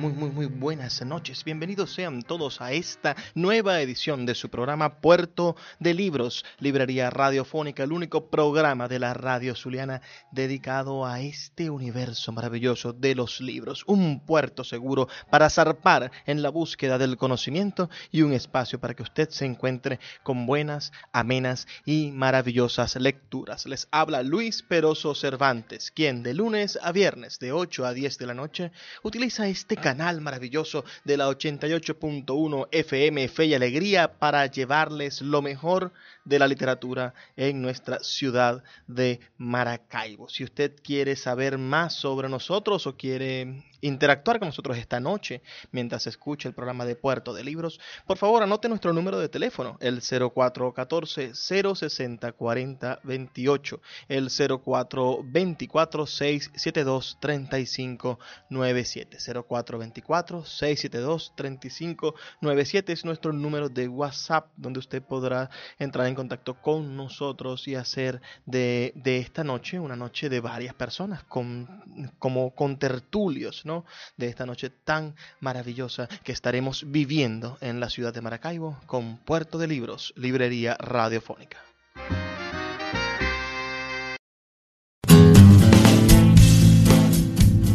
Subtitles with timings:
[0.00, 1.44] Muy, muy, muy, buenas noches.
[1.44, 7.82] Bienvenidos sean todos a esta nueva edición de su programa Puerto de Libros, Librería Radiofónica,
[7.82, 10.00] el único programa de la radio zuliana
[10.32, 13.84] dedicado a este universo maravilloso de los libros.
[13.86, 19.02] Un puerto seguro para zarpar en la búsqueda del conocimiento y un espacio para que
[19.02, 23.66] usted se encuentre con buenas, amenas y maravillosas lecturas.
[23.66, 28.26] Les habla Luis Peroso Cervantes, quien de lunes a viernes de 8 a 10 de
[28.26, 35.20] la noche utiliza este canal maravilloso de la 88.1 FM Fe y Alegría para llevarles
[35.20, 35.92] lo mejor
[36.24, 40.28] de la literatura en nuestra ciudad de Maracaibo.
[40.28, 46.06] Si usted quiere saber más sobre nosotros o quiere interactuar con nosotros esta noche mientras
[46.06, 50.00] escucha el programa de Puerto de Libros, por favor anote nuestro número de teléfono, el
[50.02, 58.18] 0414 060 40 28, el 0424 672 35
[58.50, 66.14] 97, 0424 672 35 97 es nuestro número de WhatsApp donde usted podrá entrar en
[66.14, 72.12] contacto con nosotros y hacer de, de esta noche una noche de varias personas, con,
[72.18, 73.84] como con tertulios, ¿no?
[74.16, 79.58] De esta noche tan maravillosa que estaremos viviendo en la ciudad de Maracaibo con Puerto
[79.58, 81.58] de Libros, Librería Radiofónica.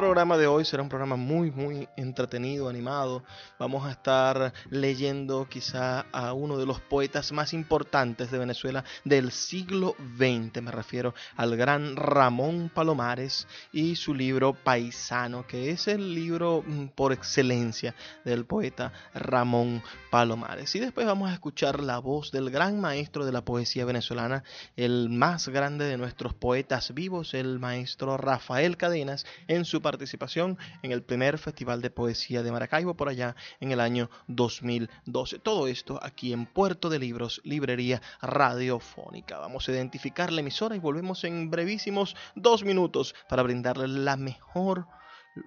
[0.00, 3.22] Programa de hoy será un programa muy, muy entretenido, animado.
[3.58, 9.30] Vamos a estar leyendo quizá a uno de los poetas más importantes de Venezuela del
[9.30, 10.62] siglo XX.
[10.62, 16.86] Me refiero al gran Ramón Palomares y su libro Paisano, que es el libro mm,
[16.94, 17.94] por excelencia
[18.24, 20.74] del poeta Ramón Palomares.
[20.76, 24.44] Y después vamos a escuchar la voz del gran maestro de la poesía venezolana,
[24.76, 30.92] el más grande de nuestros poetas vivos, el maestro Rafael Cadenas, en su participación en
[30.92, 35.40] el primer Festival de Poesía de Maracaibo por allá en el año 2012.
[35.40, 39.40] Todo esto aquí en Puerto de Libros, Librería Radiofónica.
[39.40, 44.86] Vamos a identificar la emisora y volvemos en brevísimos dos minutos para brindarle la mejor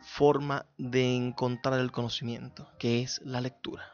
[0.01, 3.93] forma de encontrar el conocimiento, que es la lectura.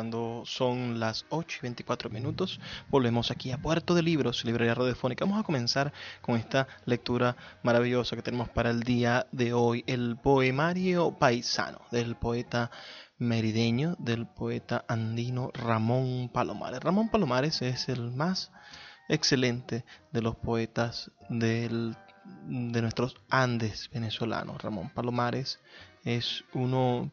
[0.00, 2.58] Cuando son las 8 y 24 minutos,
[2.88, 5.26] volvemos aquí a Puerto de Libros, Librería Radiofónica.
[5.26, 5.92] Vamos a comenzar
[6.22, 12.16] con esta lectura maravillosa que tenemos para el día de hoy, el poemario paisano del
[12.16, 12.70] poeta
[13.18, 16.80] merideño, del poeta andino Ramón Palomares.
[16.80, 18.52] Ramón Palomares es el más
[19.10, 21.94] excelente de los poetas del,
[22.46, 24.62] de nuestros Andes venezolanos.
[24.62, 25.60] Ramón Palomares
[26.06, 27.12] es uno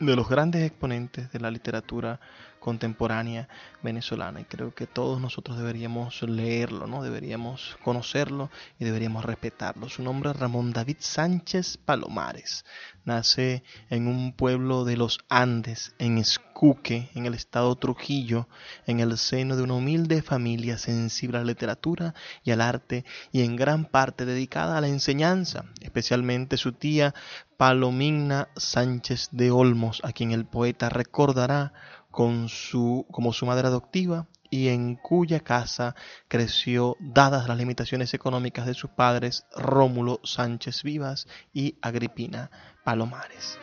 [0.00, 2.20] de los grandes exponentes de la literatura
[2.60, 3.48] contemporánea
[3.82, 4.40] venezolana.
[4.40, 7.02] Y creo que todos nosotros deberíamos leerlo, ¿no?
[7.02, 9.88] Deberíamos conocerlo y deberíamos respetarlo.
[9.88, 12.64] Su nombre es Ramón David Sánchez Palomares.
[13.04, 18.46] Nace en un pueblo de los Andes, en Escuque, en el estado Trujillo,
[18.86, 22.14] en el seno de una humilde familia sensible a la literatura
[22.44, 27.14] y al arte y en gran parte dedicada a la enseñanza, especialmente su tía
[27.56, 31.72] Palomina Sánchez de Olmos, a quien el poeta recordará
[32.10, 35.96] con su, como su madre adoptiva y en cuya casa
[36.28, 42.50] creció dadas las limitaciones económicas de sus padres Rómulo Sánchez Vivas y Agripina
[42.84, 43.58] Palomares.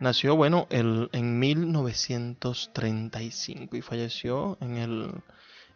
[0.00, 5.12] Nació, bueno, el, en 1935 y falleció en el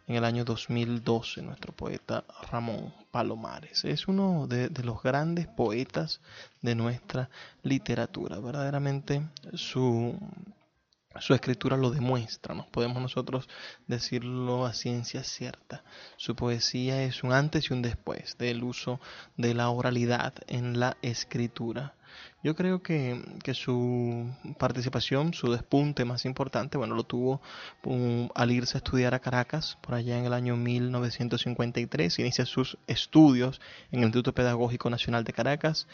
[0.07, 3.83] en el año 2012, nuestro poeta Ramón Palomares.
[3.83, 6.21] Es uno de, los grandes poetas
[6.61, 7.29] de nuestra
[7.61, 8.39] literatura.
[8.39, 10.17] Verdaderamente su,
[11.19, 13.49] su escritura lo demuestra, nos podemos nosotros
[13.85, 15.83] decirlo a ciencia cierta.
[16.15, 19.01] Su poesía es un antes y un después del uso
[19.35, 21.96] de la oralidad en la escritura.
[22.43, 23.21] Yo creo que,
[23.53, 27.41] su participación, su despunte más importante, bueno, lo tuvo
[27.83, 32.77] um, al irse a estudiar a Caracas, por allá en el año 1953, inicia sus
[32.87, 33.59] estudios
[33.91, 35.87] en el Instituto Pedagógico Nacional de Caracas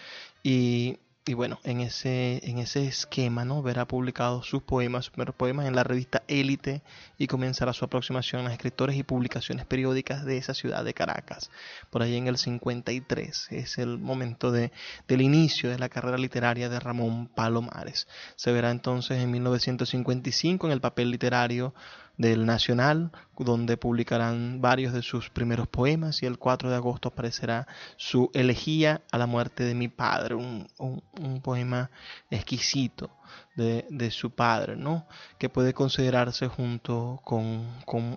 [0.44, 3.62] y y bueno, en ese, en ese esquema, ¿no?
[3.62, 6.82] Verá publicados sus poemas, sus primeros poemas en la revista Élite
[7.18, 11.50] y comenzará su aproximación a escritores y publicaciones periódicas de esa ciudad de Caracas.
[11.90, 14.74] Por ahí en el 53 es el momento de,
[15.08, 18.08] del inicio de la carrera literaria de Ramón Palomares.
[18.36, 21.74] Se verá entonces en 1955 en el papel literario
[22.18, 27.68] del Nacional, donde publicarán varios de sus primeros poemas y el 4 de agosto aparecerá
[27.98, 31.90] su Elegía a la muerte de mi padre, un, un poema
[32.30, 33.10] exquisito
[33.56, 35.08] de, su padre, ¿no?
[35.38, 37.68] que puede considerarse junto con,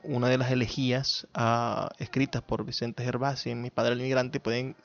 [0.03, 4.77] una de las elegías ah, escritas por Vicente Gervasi en Mi Padre el Inmigrante, pueden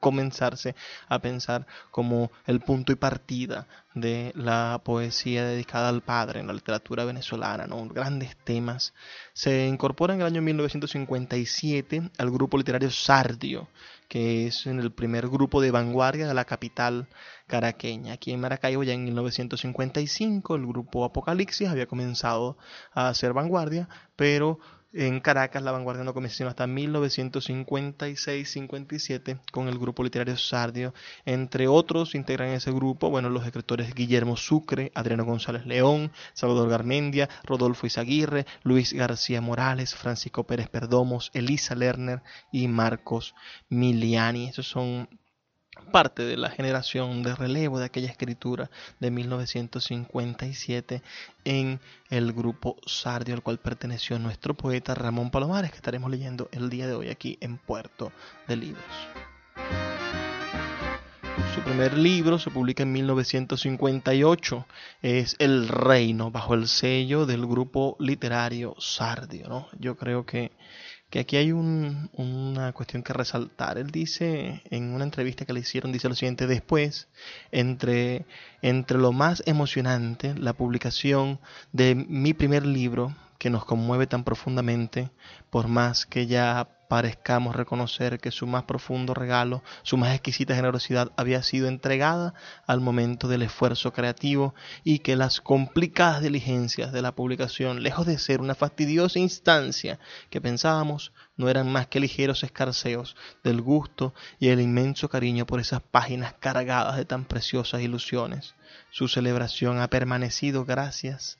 [0.00, 0.74] comenzarse
[1.08, 6.52] a pensar como el punto y partida de la poesía dedicada al padre en la
[6.52, 7.86] literatura venezolana, ¿no?
[7.88, 8.94] grandes temas.
[9.32, 13.68] Se incorpora en el año 1957 al grupo literario Sardio,
[14.08, 17.08] que es en el primer grupo de vanguardia de la capital
[17.46, 18.14] caraqueña.
[18.14, 22.56] Aquí en Maracaibo ya en 1955 el grupo Apocalipsis había comenzado
[22.92, 24.58] a hacer vanguardia, pero
[24.92, 30.92] en Caracas la vanguardia no comenzó hasta 1956-57 con el grupo literario Sardio.
[31.24, 37.28] Entre otros integran ese grupo, bueno, los escritores Guillermo Sucre, Adriano González León, Salvador Garmendia,
[37.44, 43.34] Rodolfo Izaguirre, Luis García Morales, Francisco Pérez Perdomos, Elisa Lerner y Marcos
[43.68, 44.48] Miliani.
[44.48, 45.08] Esos son
[45.92, 48.70] parte de la generación de relevo de aquella escritura
[49.00, 51.02] de 1957
[51.44, 51.80] en
[52.10, 56.86] el grupo Sardio, al cual perteneció nuestro poeta Ramón Palomares, que estaremos leyendo el día
[56.86, 58.12] de hoy aquí en Puerto
[58.46, 58.84] de Libros.
[61.54, 64.66] Su primer libro se publica en 1958,
[65.02, 69.48] es El Reino, bajo el sello del grupo literario Sardio.
[69.48, 69.68] ¿no?
[69.78, 70.52] Yo creo que
[71.10, 73.78] que aquí hay una cuestión que resaltar.
[73.78, 77.08] Él dice, en una entrevista que le hicieron, dice lo siguiente, después,
[77.50, 78.26] entre,
[78.60, 81.40] entre lo más emocionante, la publicación
[81.72, 85.10] de mi primer libro, que nos conmueve tan profundamente,
[85.50, 91.12] por más que ya parezcamos reconocer que su más profundo regalo, su más exquisita generosidad
[91.16, 92.34] había sido entregada
[92.66, 94.54] al momento del esfuerzo creativo
[94.84, 99.98] y que las complicadas diligencias de la publicación, lejos de ser una fastidiosa instancia
[100.30, 105.60] que pensábamos, no eran más que ligeros escarceos del gusto y el inmenso cariño por
[105.60, 108.54] esas páginas cargadas de tan preciosas ilusiones.
[108.90, 111.38] Su celebración ha permanecido gracias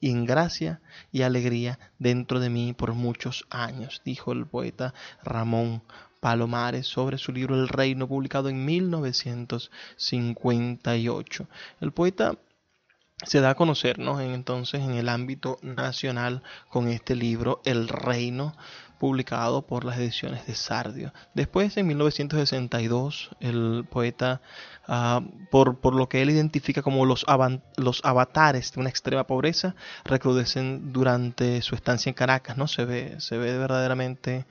[0.00, 0.80] y en gracia
[1.12, 4.92] y alegría dentro de mí por muchos años, dijo el poeta
[5.22, 5.82] Ramón
[6.20, 11.46] Palomares sobre su libro El Reino, publicado en 1958.
[11.80, 12.36] El poeta
[13.24, 14.20] se da a conocer ¿no?
[14.20, 18.54] entonces en el ámbito nacional con este libro El Reino,
[19.00, 21.12] publicado por las ediciones de Sardio.
[21.34, 24.42] Después, en 1962, el poeta,
[24.86, 27.24] ah, por, por, lo que él identifica como los,
[27.76, 32.58] los avatares de una extrema pobreza, recrudecen durante su estancia en Caracas.
[32.58, 32.68] ¿no?
[32.68, 34.44] Se ve, se ve verdaderamente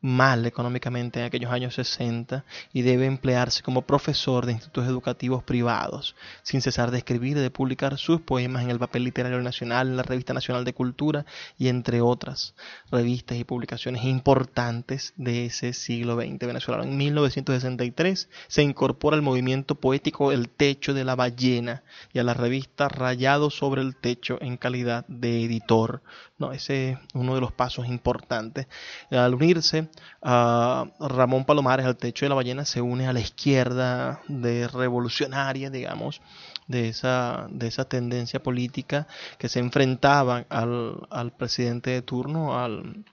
[0.00, 6.16] mal económicamente en aquellos años 60 y debe emplearse como profesor de institutos educativos privados,
[6.42, 9.96] sin cesar de escribir y de publicar sus poemas en el papel literario nacional, en
[9.96, 11.26] la Revista Nacional de Cultura
[11.58, 12.54] y entre otras
[12.90, 16.84] revistas y publicaciones importantes de ese siglo XX venezolano.
[16.84, 22.34] En 1963 se incorpora al movimiento poético El Techo de la Ballena y a la
[22.34, 26.02] revista Rayado sobre el Techo en calidad de editor.
[26.38, 28.66] No, ese es uno de los pasos importantes.
[29.10, 29.89] Al unirse
[30.22, 36.20] Ramón Palomares al techo de la ballena, se une a la izquierda de revolucionaria, digamos,
[36.66, 39.06] de esa, de tendencia política
[39.38, 43.04] que se enfrentaba al, al presidente de turno, al,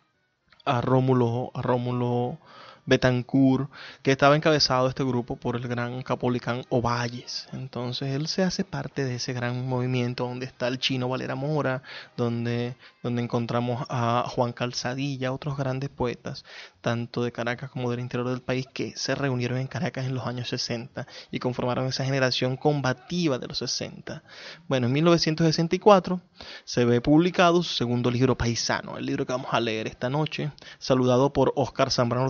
[0.65, 2.39] a Rómulo, a Rómulo
[2.88, 3.70] Betancourt,
[4.01, 7.48] que estaba encabezado este grupo por el gran capolicán Ovalles.
[7.51, 11.84] Entonces él se hace parte de ese gran movimiento donde está el chino Valera Mora,
[12.15, 16.46] donde, donde encontramos a Juan Calzadilla, otros grandes poetas,
[16.79, 20.25] tanto de Caracas como del interior del país, que se reunieron en Caracas en los
[20.25, 24.24] años 60 y conformaron esa generación combativa de los 60.
[24.70, 26.22] Bueno, en 1964
[26.63, 30.51] se ve publicado su segundo libro Paisano, el libro que vamos a leer esta noche,
[30.79, 32.29] saludado por Oscar Zambrano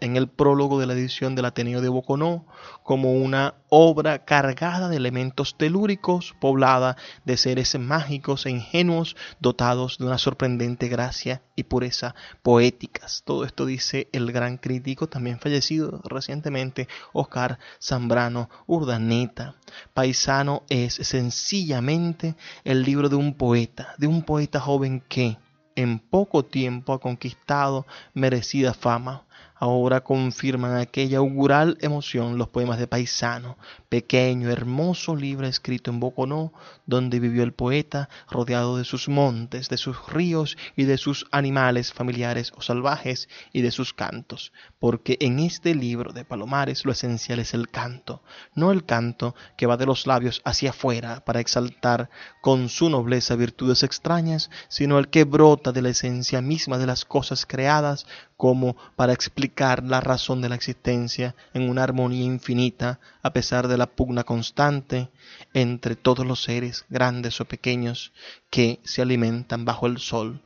[0.00, 2.46] En el prólogo de la edición del Ateneo de Boconó
[2.82, 10.06] como una obra cargada de elementos telúricos, poblada de seres mágicos e ingenuos, dotados de
[10.06, 13.22] una sorprendente gracia y pureza poéticas.
[13.24, 19.54] Todo esto dice el gran crítico, también fallecido recientemente, Oscar Zambrano Urdaneta.
[19.94, 25.38] Paisano es sencillamente el libro de un poeta, de un poeta joven que
[25.76, 29.24] en poco tiempo ha conquistado merecida fama
[29.60, 33.58] ahora confirman aquella augural emoción los poemas de Paisano,
[33.90, 36.54] pequeño, hermoso libro escrito en Boconó,
[36.86, 41.92] donde vivió el poeta, rodeado de sus montes, de sus ríos y de sus animales
[41.92, 47.38] familiares o salvajes y de sus cantos, porque en este libro de Palomares lo esencial
[47.38, 48.22] es el canto,
[48.54, 52.08] no el canto que va de los labios hacia afuera para exaltar
[52.40, 57.04] con su nobleza virtudes extrañas, sino el que brota de la esencia misma de las
[57.04, 58.06] cosas creadas
[58.38, 63.76] como para explicar la razón de la existencia en una armonía infinita a pesar de
[63.76, 65.10] la pugna constante
[65.52, 68.12] entre todos los seres, grandes o pequeños,
[68.48, 70.40] que se alimentan bajo el sol.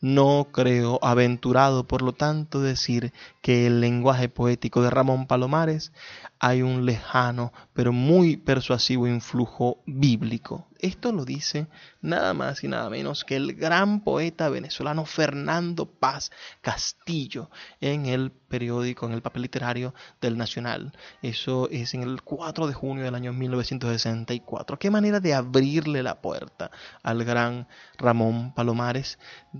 [0.00, 5.92] No creo aventurado, por lo tanto, decir que el lenguaje poético de Ramón Palomares
[6.38, 10.67] hay un lejano pero muy persuasivo influjo bíblico.
[10.78, 11.66] Esto lo dice
[12.00, 16.30] nada más y nada menos que el gran poeta venezolano Fernando Paz
[16.60, 20.92] Castillo en el periódico, en el papel literario del Nacional.
[21.20, 24.78] Eso es en el 4 de junio del año 1964.
[24.78, 26.70] Qué manera de abrirle la puerta
[27.02, 27.66] al gran
[27.98, 29.18] Ramón Palomares,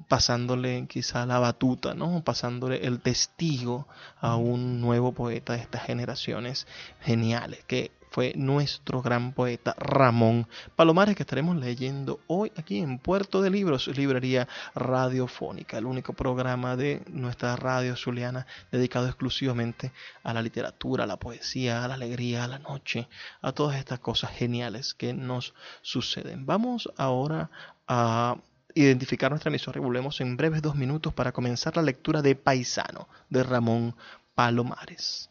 [0.08, 2.22] pasándole quizá la batuta, ¿no?
[2.22, 3.88] Pasándole el testigo
[4.20, 6.66] a un nuevo poeta de estas generaciones
[7.00, 10.46] geniales, que fue nuestro gran poeta Ramón
[10.76, 16.76] Palomares, que estaremos leyendo hoy aquí en Puerto de Libros, librería radiofónica, el único programa
[16.76, 22.44] de nuestra radio zuliana dedicado exclusivamente a la literatura, a la poesía, a la alegría,
[22.44, 23.08] a la noche,
[23.42, 26.46] a todas estas cosas geniales que nos suceden.
[26.46, 27.50] Vamos ahora
[27.86, 28.36] a
[28.74, 33.08] identificar nuestra emisora y volvemos en breves dos minutos para comenzar la lectura de Paisano
[33.28, 33.94] de Ramón
[34.34, 35.30] Palomares.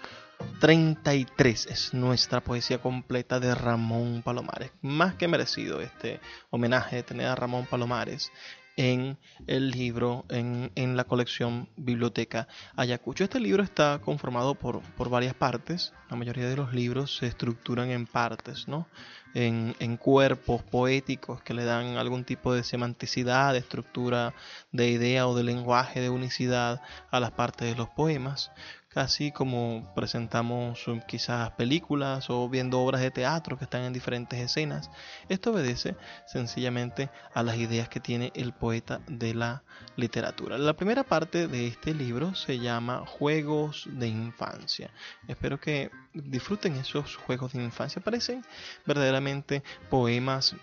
[0.60, 4.72] 33 es nuestra poesía completa de Ramón Palomares.
[4.80, 8.32] Más que merecido este homenaje de tener a Ramón Palomares
[8.76, 13.24] en el libro, en, la colección Biblioteca Ayacucho.
[13.24, 15.92] Este libro está conformado por, por, varias partes.
[16.10, 18.86] La mayoría de los libros se estructuran en partes, ¿no?
[19.34, 24.34] En, en, cuerpos poéticos que le dan algún tipo de semanticidad, de estructura
[24.72, 28.50] de idea o de lenguaje, de unicidad a las partes de los poemas
[28.96, 34.90] casi como presentamos quizás películas o viendo obras de teatro que están en diferentes escenas.
[35.28, 39.62] Esto obedece sencillamente a las ideas que tiene el poeta de la
[39.96, 40.56] literatura.
[40.56, 44.90] La primera parte de este libro se llama Juegos de Infancia.
[45.28, 48.00] Espero que disfruten esos juegos de infancia.
[48.00, 48.46] Parecen
[48.86, 50.56] verdaderamente poemas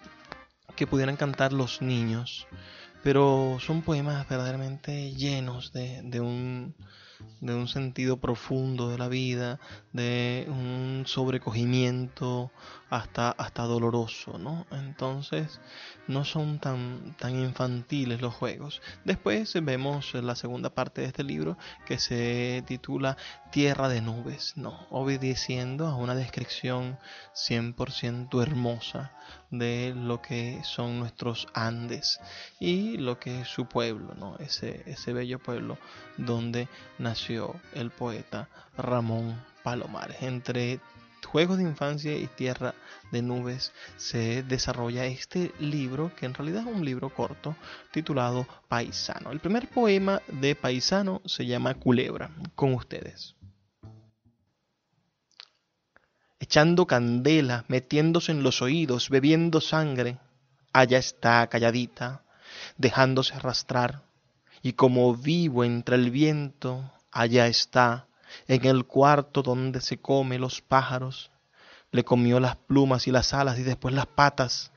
[0.75, 2.47] que pudieran cantar los niños,
[3.03, 6.73] pero son poemas verdaderamente llenos de, de un
[7.41, 9.59] de un sentido profundo de la vida,
[9.91, 12.51] de un sobrecogimiento
[12.89, 14.65] hasta, hasta doloroso, ¿no?
[14.71, 15.59] Entonces
[16.07, 18.81] no son tan, tan infantiles los juegos.
[19.03, 23.17] Después vemos la segunda parte de este libro que se titula
[23.51, 24.87] Tierra de Nubes, ¿no?
[24.89, 26.97] Obedeciendo a una descripción
[27.33, 29.11] 100% hermosa
[29.53, 32.19] de lo que son nuestros Andes
[32.59, 34.35] y lo que es su pueblo, ¿no?
[34.39, 35.77] Ese, ese bello pueblo
[36.17, 36.67] donde
[36.97, 40.21] nació el poeta Ramón Palomares.
[40.21, 40.79] Entre
[41.23, 42.73] Juegos de Infancia y Tierra
[43.11, 47.55] de Nubes se desarrolla este libro, que en realidad es un libro corto,
[47.91, 49.31] titulado Paisano.
[49.31, 53.35] El primer poema de Paisano se llama Culebra, con ustedes.
[56.43, 60.17] Echando candela, metiéndose en los oídos, bebiendo sangre,
[60.73, 62.23] allá está calladita,
[62.75, 64.03] dejándose arrastrar,
[64.61, 68.07] y como vivo entre el viento, allá está,
[68.49, 71.31] en el cuarto donde se come los pájaros.
[71.91, 74.73] Le comió las plumas y las alas y después las patas,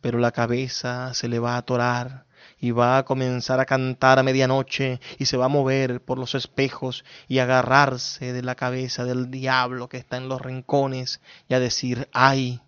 [0.00, 2.24] pero la cabeza se le va a atorar
[2.58, 6.34] y va a comenzar a cantar a medianoche y se va a mover por los
[6.34, 11.60] espejos y agarrarse de la cabeza del diablo que está en los rincones y a
[11.60, 12.60] decir ay,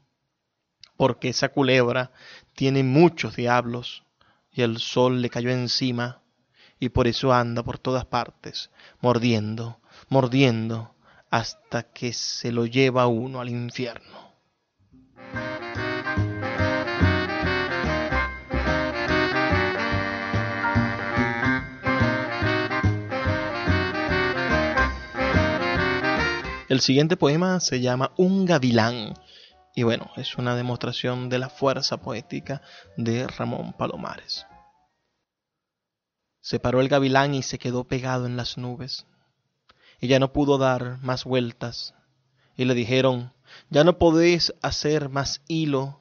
[0.97, 2.12] porque esa culebra
[2.55, 4.05] tiene muchos diablos
[4.52, 6.23] y el sol le cayó encima
[6.79, 10.95] y por eso anda por todas partes, mordiendo, mordiendo,
[11.31, 14.22] hasta que se lo lleva uno al infierno.
[26.73, 29.12] El siguiente poema se llama Un gavilán.
[29.75, 32.62] Y bueno, es una demostración de la fuerza poética
[32.97, 34.47] de Ramón Palomares.
[36.41, 39.05] Se paró el gavilán y se quedó pegado en las nubes.
[40.00, 41.93] Ya no pudo dar más vueltas.
[42.57, 43.35] Y le dijeron,
[43.69, 46.00] ya no podés hacer más hilo,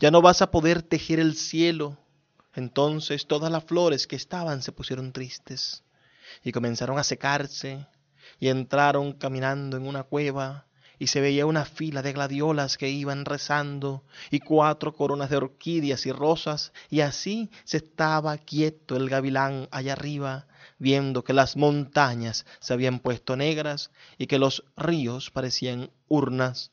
[0.00, 1.96] ya no vas a poder tejer el cielo.
[2.56, 5.84] Entonces todas las flores que estaban se pusieron tristes
[6.42, 7.86] y comenzaron a secarse
[8.38, 10.66] y entraron caminando en una cueva
[10.98, 16.06] y se veía una fila de gladiolas que iban rezando y cuatro coronas de orquídeas
[16.06, 20.46] y rosas, y así se estaba quieto el gavilán allá arriba,
[20.78, 26.72] viendo que las montañas se habían puesto negras y que los ríos parecían urnas,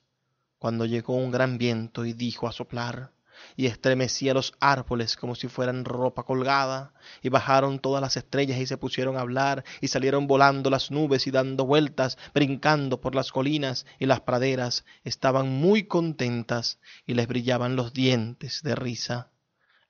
[0.58, 3.12] cuando llegó un gran viento y dijo a soplar,
[3.56, 8.68] y estremecía los árboles como si fueran ropa colgada, y bajaron todas las estrellas y
[8.68, 13.32] se pusieron a hablar, y salieron volando las nubes y dando vueltas, brincando por las
[13.32, 19.32] colinas, y las praderas estaban muy contentas, y les brillaban los dientes de risa.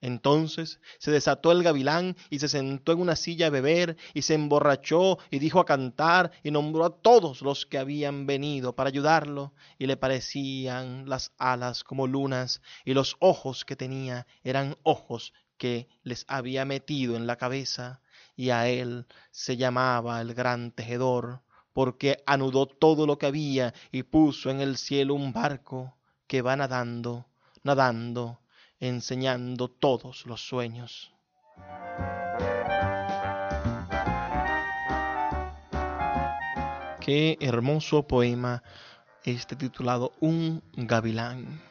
[0.00, 4.34] Entonces se desató el gavilán y se sentó en una silla a beber y se
[4.34, 9.54] emborrachó y dijo a cantar y nombró a todos los que habían venido para ayudarlo
[9.78, 15.88] y le parecían las alas como lunas y los ojos que tenía eran ojos que
[16.02, 18.00] les había metido en la cabeza
[18.36, 21.40] y a él se llamaba el gran tejedor
[21.72, 26.54] porque anudó todo lo que había y puso en el cielo un barco que va
[26.56, 27.26] nadando,
[27.62, 28.40] nadando
[28.80, 31.12] enseñando todos los sueños.
[37.00, 38.62] Qué hermoso poema
[39.22, 41.62] este titulado Un gavilán.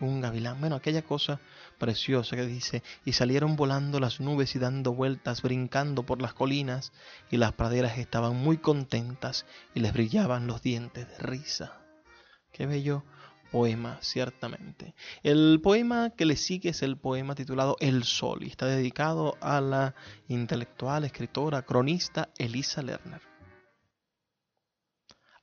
[0.00, 0.60] Un gavilán.
[0.60, 1.40] Bueno, aquella cosa
[1.78, 6.92] preciosa que dice, y salieron volando las nubes y dando vueltas, brincando por las colinas,
[7.30, 11.80] y las praderas estaban muy contentas y les brillaban los dientes de risa.
[12.52, 13.02] Qué bello
[13.50, 14.94] poema, ciertamente.
[15.22, 19.60] El poema que le sigue es el poema titulado El Sol y está dedicado a
[19.60, 19.94] la
[20.28, 23.22] intelectual, escritora, cronista Elisa Lerner.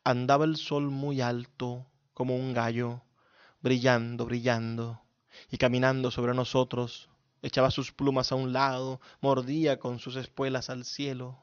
[0.03, 3.01] Andaba el sol muy alto como un gallo,
[3.61, 5.01] brillando, brillando,
[5.49, 7.09] y caminando sobre nosotros,
[7.41, 11.42] echaba sus plumas a un lado, mordía con sus espuelas al cielo,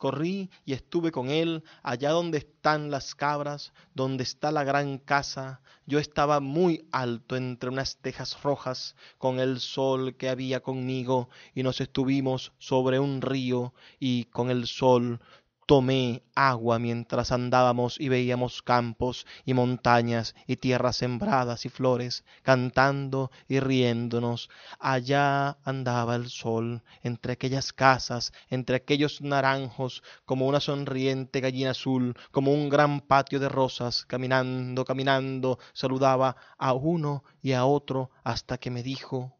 [0.00, 5.60] corrí y estuve con él allá donde están las cabras, donde está la gran casa.
[5.86, 11.62] Yo estaba muy alto entre unas tejas rojas, con el sol que había conmigo, y
[11.62, 15.20] nos estuvimos sobre un río, y con el sol
[15.70, 23.30] tomé agua mientras andábamos y veíamos campos y montañas y tierras sembradas y flores, cantando
[23.46, 24.50] y riéndonos.
[24.80, 32.16] Allá andaba el sol, entre aquellas casas, entre aquellos naranjos, como una sonriente gallina azul,
[32.32, 38.58] como un gran patio de rosas, caminando, caminando, saludaba a uno y a otro hasta
[38.58, 39.38] que me dijo,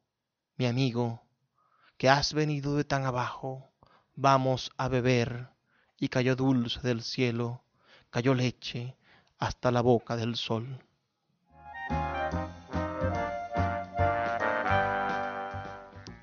[0.56, 1.24] mi amigo,
[1.96, 3.72] que has venido de tan abajo,
[4.14, 5.50] vamos a beber
[6.00, 7.62] y cayó dulce del cielo,
[8.08, 8.96] cayó leche
[9.38, 10.82] hasta la boca del sol.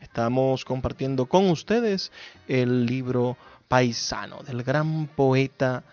[0.02, 2.12] Estamos compartiendo con ustedes
[2.48, 3.38] el libro
[3.68, 5.84] Paisano del gran poeta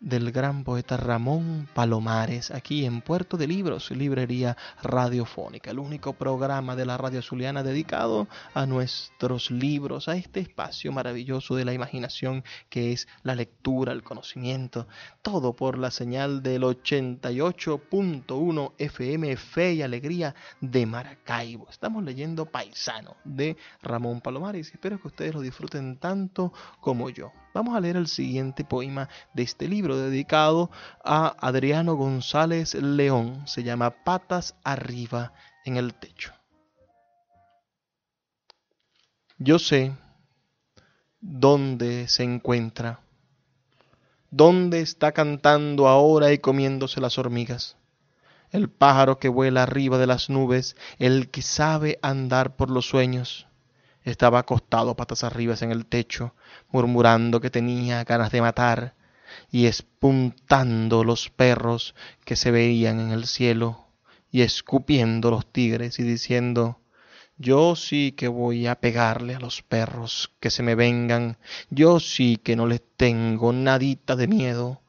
[0.00, 6.74] del gran poeta Ramón Palomares, aquí en Puerto de Libros, librería radiofónica, el único programa
[6.74, 12.44] de la radio zuliana dedicado a nuestros libros, a este espacio maravilloso de la imaginación
[12.68, 14.88] que es la lectura, el conocimiento,
[15.22, 21.68] todo por la señal del 88.1 FM Fe y Alegría de Maracaibo.
[21.68, 27.32] Estamos leyendo Paisano de Ramón Palomares espero que ustedes lo disfruten tanto como yo.
[27.52, 30.70] Vamos a leer el siguiente poema de este libro dedicado
[31.04, 33.46] a Adriano González León.
[33.46, 35.32] Se llama Patas arriba
[35.64, 36.32] en el techo.
[39.38, 39.92] Yo sé
[41.20, 43.00] dónde se encuentra,
[44.30, 47.76] dónde está cantando ahora y comiéndose las hormigas.
[48.50, 53.46] El pájaro que vuela arriba de las nubes, el que sabe andar por los sueños
[54.04, 56.34] estaba acostado patas arriba en el techo,
[56.70, 58.94] murmurando que tenía ganas de matar
[59.50, 63.86] y espuntando los perros que se veían en el cielo
[64.30, 66.80] y escupiendo los tigres y diciendo
[67.40, 71.38] yo sí que voy a pegarle a los perros que se me vengan,
[71.70, 74.82] yo sí que no les tengo nadita de miedo,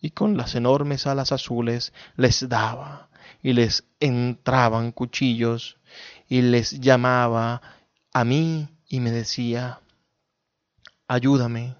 [0.00, 3.10] y con las enormes alas azules les daba,
[3.42, 5.76] y les entraban cuchillos,
[6.30, 7.60] y les llamaba
[8.14, 9.80] a mí y me decía,
[11.08, 11.76] ayúdame,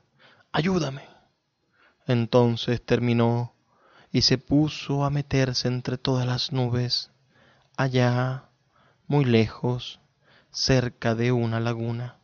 [0.52, 1.17] ayúdame.
[2.08, 3.54] Entonces terminó
[4.10, 7.10] y se puso a meterse entre todas las nubes,
[7.76, 8.48] allá,
[9.06, 10.00] muy lejos,
[10.50, 12.16] cerca de una laguna.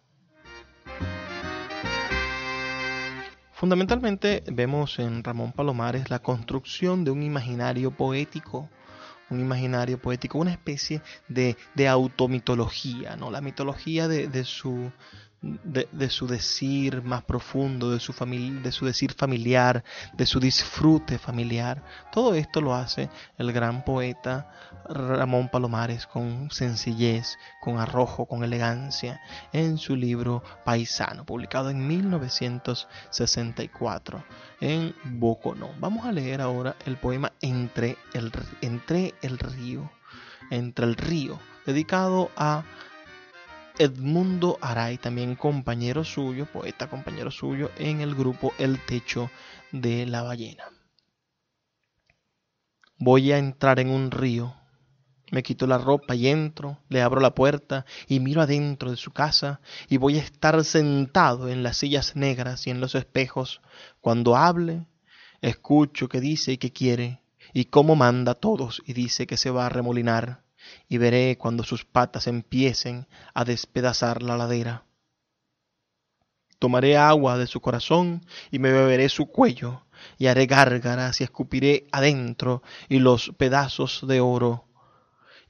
[3.53, 8.71] Fundamentalmente vemos en Ramón Palomares la construcción de un imaginario poético
[9.31, 13.31] un imaginario poético, una especie de, de automitología, ¿no?
[13.31, 14.91] La mitología de, de su,
[15.65, 21.85] de, su decir más profundo, de su, de su decir familiar, de su disfrute familiar.
[22.13, 24.51] Todo esto lo hace el gran poeta
[24.89, 29.21] Ramón Palomares con sencillez, con arrojo, con elegancia,
[29.53, 34.25] en su libro Paisano, publicado en 1964
[34.61, 35.71] en Bocono.
[35.79, 39.91] Vamos a leer ahora el poema Entre el, entre el río,
[40.51, 42.65] entre el río, dedicado a
[43.77, 49.33] Edmundo Aray, también compañero suyo, poeta compañero suyo, en el grupo El Techo
[49.73, 50.63] de la Ballena.
[52.99, 54.55] Voy a entrar en un río,
[55.33, 59.11] me quito la ropa y entro, le abro la puerta y miro adentro de su
[59.11, 63.61] casa y voy a estar sentado en las sillas negras y en los espejos.
[64.01, 64.87] Cuando hable,
[65.41, 69.51] escucho qué dice y qué quiere y cómo manda a todos y dice que se
[69.51, 70.45] va a remolinar
[70.89, 74.85] y veré cuando sus patas empiecen a despedazar la ladera.
[76.59, 79.85] Tomaré agua de su corazón y me beberé su cuello,
[80.19, 84.69] y haré gárgaras y escupiré adentro y los pedazos de oro.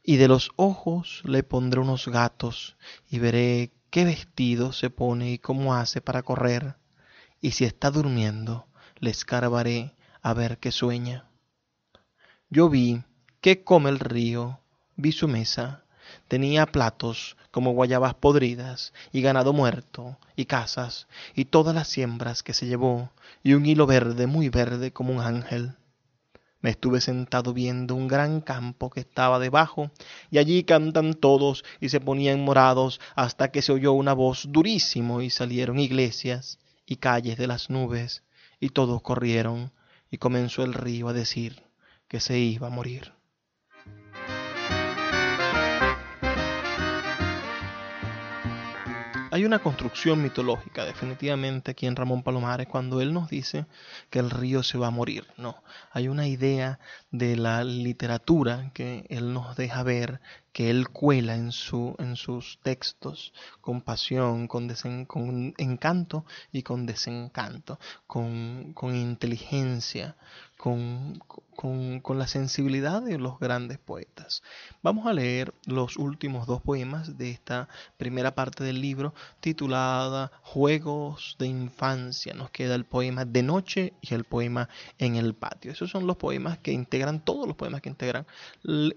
[0.03, 2.77] Y de los ojos le pondré unos gatos,
[3.09, 6.77] y veré qué vestido se pone y cómo hace para correr.
[7.41, 8.67] Y si está durmiendo,
[8.99, 11.31] le escarbaré a ver qué sueña.
[12.51, 13.05] Yo vi
[13.41, 14.61] qué come el río,
[14.97, 15.85] vi su mesa.
[16.29, 22.53] Tenía platos como guayabas podridas, y ganado muerto, y casas, y todas las siembras que
[22.53, 23.11] se llevó,
[23.43, 25.77] y un hilo verde, muy verde como un ángel.
[26.61, 29.91] Me estuve sentado viendo un gran campo que estaba debajo,
[30.31, 35.21] y allí cantan todos y se ponían morados hasta que se oyó una voz durísimo
[35.21, 38.23] y salieron iglesias y calles de las nubes,
[38.61, 39.73] y todos corrieron,
[40.11, 41.63] y comenzó el río a decir
[42.09, 43.13] que se iba a morir.
[49.35, 53.67] Hay una construcción mitológica definitivamente aquí en Ramón Palomares cuando él nos dice
[54.09, 55.27] que el río se va a morir.
[55.37, 56.79] No, hay una idea
[57.11, 60.21] de la literatura que él nos deja ver
[60.55, 64.71] que él cuela en, su, en sus textos con pasión, con,
[65.59, 70.17] encanto y con desencanto, con, con inteligencia,
[70.57, 71.21] con,
[71.57, 74.43] con, con, la sensibilidad de los grandes poetas.
[74.81, 81.37] Vamos a leer los últimos dos poemas de esta primera parte del libro titulada Juegos
[81.39, 82.33] de Infancia.
[82.33, 85.73] Nos queda el poema De Noche y el poema En el Patio.
[85.73, 88.27] Esos son los poemas que integran, todos los poemas que integran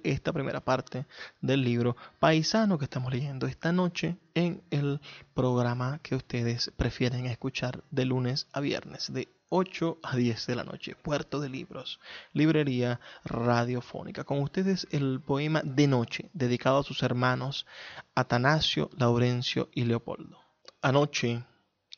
[0.03, 1.07] esta primera parte
[1.47, 5.01] del libro Paisano que estamos leyendo esta noche en el
[5.33, 10.63] programa que ustedes prefieren escuchar de lunes a viernes, de 8 a 10 de la
[10.63, 10.95] noche.
[10.95, 11.99] Puerto de Libros,
[12.33, 14.25] librería radiofónica.
[14.25, 17.65] Con ustedes el poema De Noche, dedicado a sus hermanos
[18.13, 20.39] Atanasio, Laurencio y Leopoldo.
[20.81, 21.43] Anoche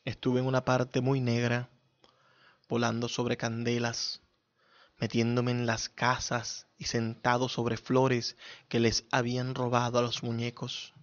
[0.05, 1.69] estuve en una parte muy negra,
[2.69, 4.21] volando sobre candelas,
[4.99, 10.93] metiéndome en las casas y sentado sobre flores que les habían robado a los muñecos.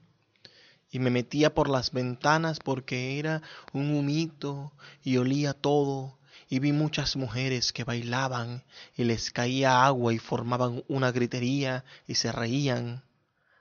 [0.90, 6.72] Y me metía por las ventanas porque era un humito y olía todo y vi
[6.72, 8.64] muchas mujeres que bailaban
[8.96, 13.02] y les caía agua y formaban una gritería y se reían,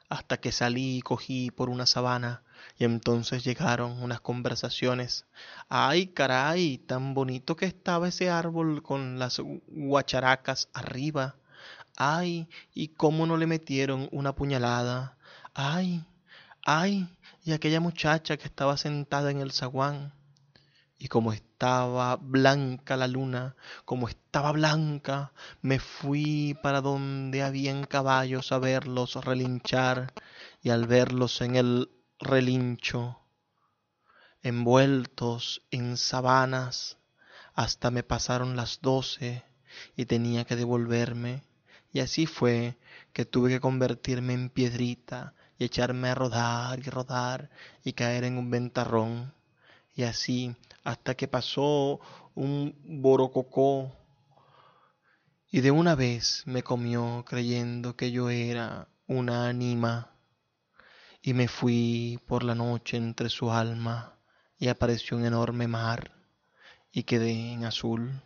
[0.10, 2.44] hasta que salí y cogí por una sabana
[2.78, 5.26] y entonces llegaron unas conversaciones.
[5.70, 11.36] Ay, caray, tan bonito que estaba ese árbol con las guacharacas arriba.
[11.96, 15.18] Ay, y cómo no le metieron una puñalada.
[15.54, 16.06] Ay,
[16.66, 17.08] ay,
[17.44, 20.14] y aquella muchacha que estaba sentada en el zaguán
[20.98, 28.52] y como estaba blanca la luna, como estaba blanca, me fui para donde habían caballos
[28.52, 30.12] a verlos relinchar,
[30.62, 31.90] y al verlos en el
[32.20, 33.22] relincho,
[34.44, 36.98] envueltos en sabanas,
[37.54, 39.46] hasta me pasaron las doce
[39.96, 41.42] y tenía que devolverme,
[41.94, 42.76] y así fue
[43.14, 47.50] que tuve que convertirme en piedrita y echarme a rodar y rodar
[47.86, 49.34] y caer en un ventarrón,
[49.96, 50.54] y así
[50.86, 52.00] hasta que pasó
[52.36, 53.92] un borococó
[55.50, 60.16] y de una vez me comió creyendo que yo era una anima
[61.22, 64.20] y me fui por la noche entre su alma
[64.60, 66.12] y apareció un enorme mar
[66.92, 68.22] y quedé en azul.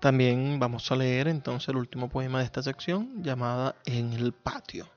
[0.00, 4.88] También vamos a leer entonces el último poema de esta sección llamada En el patio.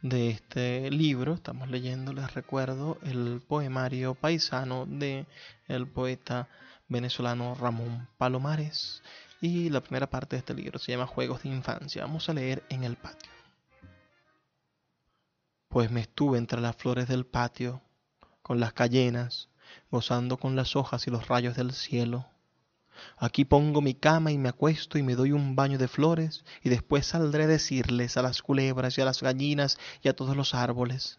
[0.00, 5.26] De este libro estamos leyendo, les recuerdo, el poemario paisano de
[5.66, 6.48] el poeta
[6.86, 9.02] venezolano Ramón Palomares.
[9.40, 12.02] Y la primera parte de este libro se llama Juegos de Infancia.
[12.02, 13.32] Vamos a leer En el patio.
[15.68, 17.82] Pues me estuve entre las flores del patio,
[18.42, 19.48] con las cayenas,
[19.90, 22.24] gozando con las hojas y los rayos del cielo
[23.16, 26.68] Aquí pongo mi cama y me acuesto y me doy un baño de flores y
[26.68, 30.54] después saldré a decirles a las culebras y a las gallinas y a todos los
[30.54, 31.18] árboles.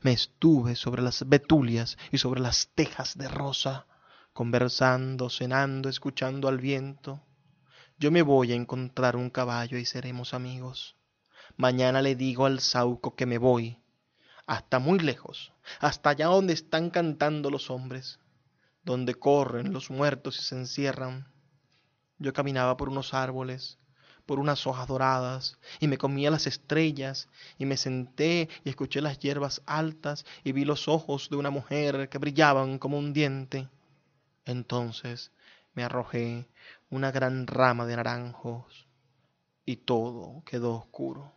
[0.00, 3.86] Me estuve sobre las betulias y sobre las tejas de rosa,
[4.32, 7.20] conversando, cenando, escuchando al viento.
[7.98, 10.96] Yo me voy a encontrar un caballo y seremos amigos.
[11.56, 13.78] Mañana le digo al sauco que me voy,
[14.46, 18.18] hasta muy lejos, hasta allá donde están cantando los hombres
[18.84, 21.26] donde corren los muertos y se encierran.
[22.18, 23.78] Yo caminaba por unos árboles,
[24.26, 29.18] por unas hojas doradas, y me comía las estrellas, y me senté y escuché las
[29.18, 33.68] hierbas altas, y vi los ojos de una mujer que brillaban como un diente.
[34.44, 35.32] Entonces
[35.74, 36.46] me arrojé
[36.90, 38.86] una gran rama de naranjos,
[39.64, 41.32] y todo quedó oscuro.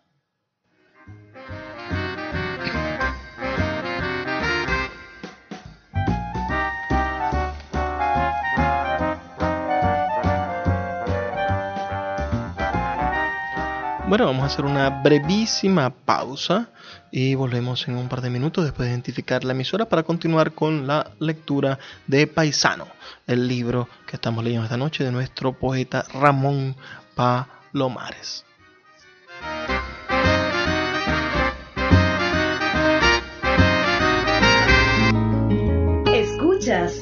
[14.08, 16.70] Bueno, vamos a hacer una brevísima pausa
[17.12, 20.86] y volvemos en un par de minutos después de identificar la emisora para continuar con
[20.86, 22.86] la lectura de Paisano,
[23.26, 26.76] el libro que estamos leyendo esta noche de nuestro poeta Ramón
[27.15, 28.46] Palomares.
[36.13, 37.02] Escuchas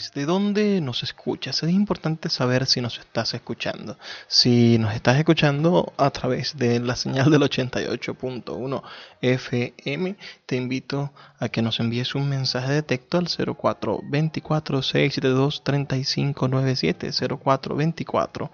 [0.00, 1.62] ¿Desde dónde nos escuchas?
[1.62, 3.98] Es importante saber si nos estás escuchando.
[4.28, 8.82] Si nos estás escuchando a través de la señal del 88.1
[9.20, 17.10] FM, te invito a que nos envíes un mensaje de texto al 0424 672 3597
[17.36, 18.50] 0424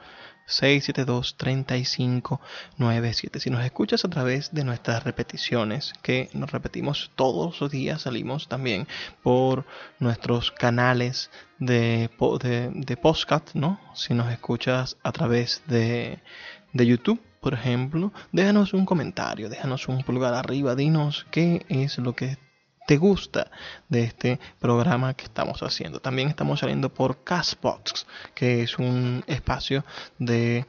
[0.46, 3.40] 672-3597.
[3.40, 8.48] Si nos escuchas a través de nuestras repeticiones, que nos repetimos todos los días, salimos
[8.48, 8.86] también
[9.22, 9.64] por
[9.98, 13.78] nuestros canales de, de, de podcast, ¿no?
[13.94, 16.20] Si nos escuchas a través de,
[16.72, 22.14] de YouTube, por ejemplo, déjanos un comentario, déjanos un pulgar arriba, dinos qué es lo
[22.14, 22.38] que
[22.86, 23.50] te gusta
[23.88, 26.00] de este programa que estamos haciendo.
[26.00, 29.84] También estamos saliendo por Castbox, que es un espacio
[30.18, 30.66] de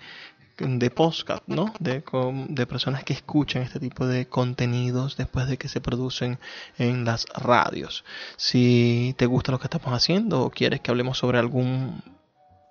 [0.58, 1.74] de podcast, ¿no?
[1.80, 2.04] De,
[2.50, 6.40] de personas que escuchan este tipo de contenidos después de que se producen
[6.80, 8.04] en las radios.
[8.38, 12.02] Si te gusta lo que estamos haciendo o quieres que hablemos sobre algún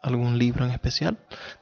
[0.07, 1.19] algún libro en especial,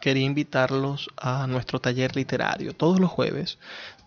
[0.01, 3.59] Quería invitarlos a nuestro taller literario todos los jueves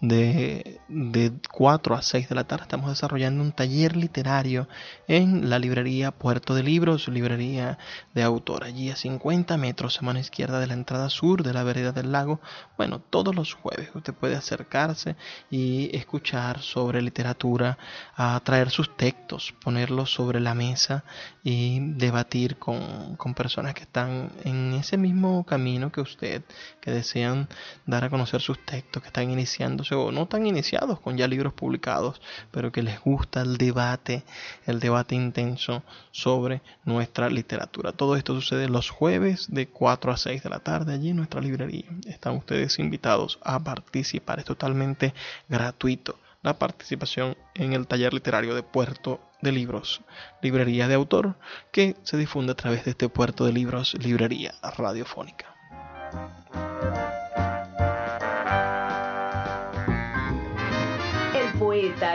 [0.01, 4.69] de, de 4 a 6 de la tarde estamos desarrollando un taller literario
[5.07, 7.77] en la librería Puerto de Libros, librería
[8.13, 11.63] de autor, allí a 50 metros a mano izquierda de la entrada sur de la
[11.63, 12.39] vereda del lago.
[12.77, 15.17] Bueno, todos los jueves usted puede acercarse
[15.51, 17.77] y escuchar sobre literatura,
[18.15, 21.03] a traer sus textos, ponerlos sobre la mesa
[21.43, 26.43] y debatir con, con personas que están en ese mismo camino que usted,
[26.79, 27.49] que desean
[27.85, 31.53] dar a conocer sus textos, que están iniciando o no tan iniciados con ya libros
[31.53, 32.21] publicados,
[32.51, 34.23] pero que les gusta el debate,
[34.65, 37.91] el debate intenso sobre nuestra literatura.
[37.91, 41.41] Todo esto sucede los jueves de 4 a 6 de la tarde allí en nuestra
[41.41, 41.85] librería.
[42.05, 45.13] Están ustedes invitados a participar, es totalmente
[45.47, 50.01] gratuito la participación en el taller literario de Puerto de Libros,
[50.41, 51.35] librería de autor,
[51.71, 55.55] que se difunde a través de este Puerto de Libros, librería radiofónica.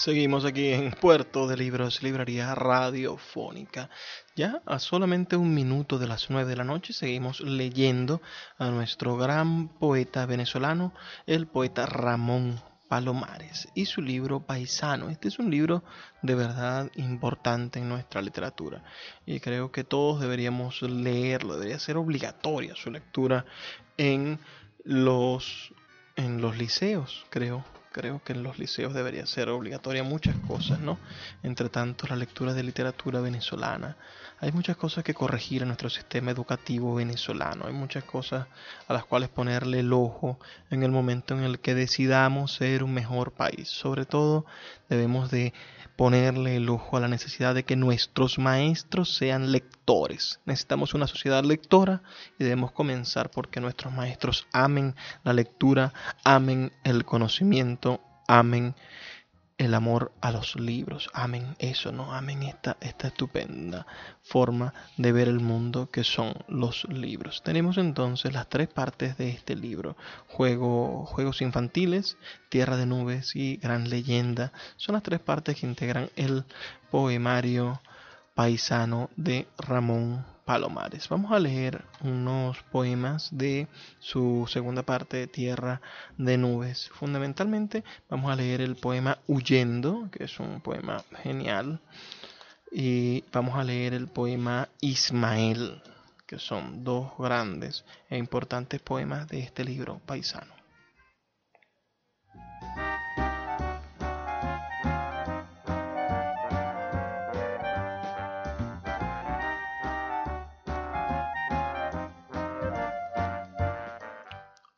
[0.00, 3.90] Seguimos aquí en Puerto de Libros, Librería Radiofónica.
[4.34, 8.22] Ya a solamente un minuto de las nueve de la noche seguimos leyendo
[8.56, 10.94] a nuestro gran poeta venezolano,
[11.26, 12.58] el poeta Ramón
[12.88, 15.10] Palomares, y su libro Paisano.
[15.10, 15.84] Este es un libro
[16.22, 18.82] de verdad importante en nuestra literatura
[19.26, 23.44] y creo que todos deberíamos leerlo, debería ser obligatoria su lectura
[23.98, 24.38] en
[24.82, 25.74] los,
[26.16, 30.98] en los liceos, creo creo que en los liceos debería ser obligatoria muchas cosas, ¿no?
[31.42, 33.96] Entre tanto, la lectura de literatura venezolana.
[34.42, 37.66] Hay muchas cosas que corregir en nuestro sistema educativo venezolano.
[37.66, 38.46] Hay muchas cosas
[38.88, 40.38] a las cuales ponerle el ojo
[40.70, 43.68] en el momento en el que decidamos ser un mejor país.
[43.68, 44.46] Sobre todo,
[44.88, 45.52] debemos de
[45.94, 50.40] ponerle el ojo a la necesidad de que nuestros maestros sean lectores.
[50.46, 52.02] Necesitamos una sociedad lectora
[52.38, 55.92] y debemos comenzar porque nuestros maestros amen la lectura,
[56.24, 58.74] amen el conocimiento, amen
[59.60, 61.10] el amor a los libros.
[61.12, 62.14] Amen eso, ¿no?
[62.14, 63.86] Amen esta, esta estupenda
[64.22, 67.42] forma de ver el mundo que son los libros.
[67.42, 69.98] Tenemos entonces las tres partes de este libro.
[70.28, 72.16] Juego, juegos infantiles,
[72.48, 74.50] Tierra de Nubes y Gran Leyenda.
[74.76, 76.44] Son las tres partes que integran el
[76.90, 77.82] poemario
[78.40, 81.10] paisano de Ramón Palomares.
[81.10, 85.82] Vamos a leer unos poemas de su segunda parte de Tierra
[86.16, 86.88] de Nubes.
[86.94, 91.82] Fundamentalmente vamos a leer el poema Huyendo, que es un poema genial,
[92.72, 95.82] y vamos a leer el poema Ismael,
[96.26, 100.59] que son dos grandes e importantes poemas de este libro paisano.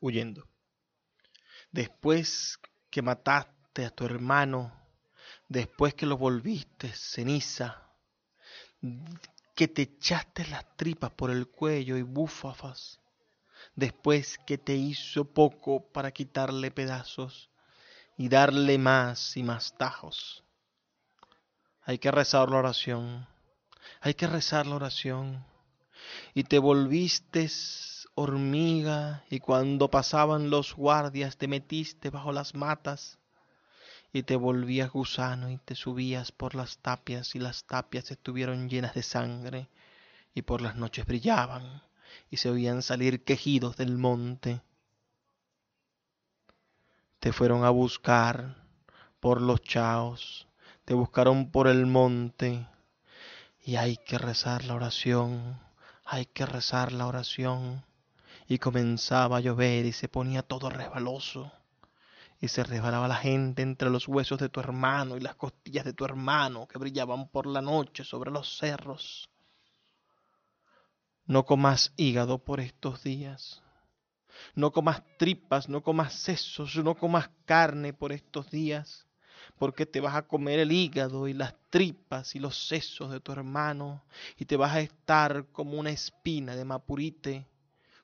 [0.03, 0.47] Huyendo.
[1.71, 2.59] Después
[2.91, 4.71] que mataste a tu hermano,
[5.49, 7.89] después que lo volviste ceniza,
[9.55, 13.01] que te echaste las tripas por el cuello y búfafas,
[13.75, 17.49] después que te hizo poco para quitarle pedazos
[18.19, 20.45] y darle más y más tajos.
[21.85, 23.27] Hay que rezar la oración,
[24.01, 25.45] hay que rezar la oración,
[26.35, 27.49] y te volviste
[28.15, 33.19] hormiga, y cuando pasaban los guardias te metiste bajo las matas,
[34.13, 38.95] y te volvías gusano y te subías por las tapias, y las tapias estuvieron llenas
[38.95, 39.69] de sangre,
[40.35, 41.83] y por las noches brillaban,
[42.31, 44.61] y se oían salir quejidos del monte.
[47.21, 48.57] Te fueron a buscar
[49.21, 50.49] por los chaos,
[50.85, 52.67] te buscaron por el monte,
[53.65, 55.59] y hay que rezar la oración,
[56.05, 57.85] hay que rezar la oración
[58.49, 61.53] y comenzaba a llover y se ponía todo resbaloso
[62.43, 65.93] y se resbalaba la gente entre los huesos de tu hermano y las costillas de
[65.93, 69.29] tu hermano que brillaban por la noche sobre los cerros.
[71.25, 73.63] No comas hígado por estos días.
[74.57, 79.07] No comas tripas, no comas sesos, no comas carne por estos días,
[79.57, 83.31] porque te vas a comer el hígado y las tripas y los sesos de tu
[83.31, 84.03] hermano,
[84.37, 87.47] y te vas a estar como una espina de mapurite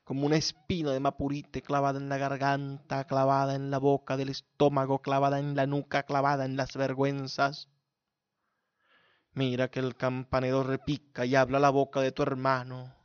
[0.09, 5.03] como una espina de mapurite clavada en la garganta, clavada en la boca del estómago,
[5.03, 7.69] clavada en la nuca, clavada en las vergüenzas.
[9.33, 12.95] Mira que el campanero repica y habla la boca de tu hermano,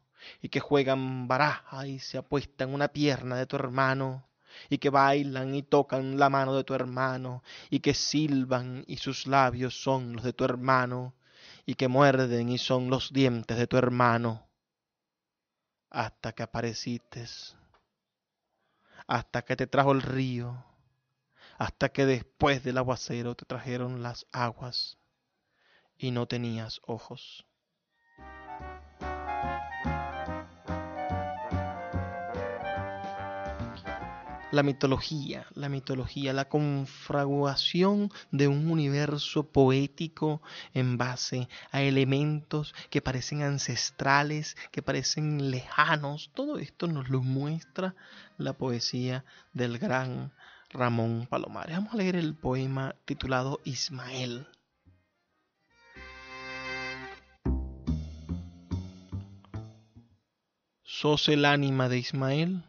[0.41, 4.27] y que juegan baraja y se apuestan una pierna de tu hermano,
[4.71, 9.27] y que bailan y tocan la mano de tu hermano, y que silban y sus
[9.27, 11.15] labios son los de tu hermano,
[11.67, 14.49] y que muerden y son los dientes de tu hermano
[15.95, 17.25] hasta que apareciste,
[19.07, 20.65] hasta que te trajo el río,
[21.57, 24.99] hasta que después del aguacero te trajeron las aguas
[25.97, 27.47] y no tenías ojos.
[34.55, 40.41] La mitología, la mitología, la confraguación de un universo poético
[40.73, 46.31] en base a elementos que parecen ancestrales, que parecen lejanos.
[46.35, 47.95] Todo esto nos lo muestra
[48.39, 50.33] la poesía del gran
[50.71, 51.77] Ramón Palomares.
[51.77, 54.47] Vamos a leer el poema titulado Ismael.
[60.83, 62.65] ¿Sos el ánima de Ismael?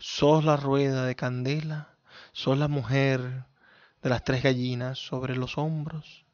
[0.00, 1.94] Sos la rueda de candela,
[2.32, 3.44] sos la mujer
[4.02, 6.24] de las tres gallinas sobre los hombros.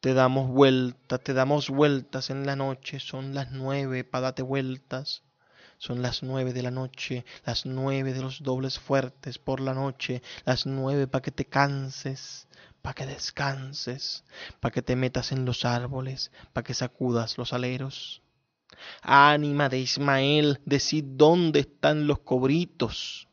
[0.00, 5.22] Te damos vueltas, te damos vueltas en la noche, son las nueve para darte vueltas.
[5.78, 10.22] Son las nueve de la noche, las nueve de los dobles fuertes por la noche,
[10.44, 12.46] las nueve para que te canses,
[12.82, 14.22] para que descanses,
[14.60, 18.21] para que te metas en los árboles, para que sacudas los aleros.
[19.02, 23.28] Ánima de Ismael, decid dónde están los cobritos,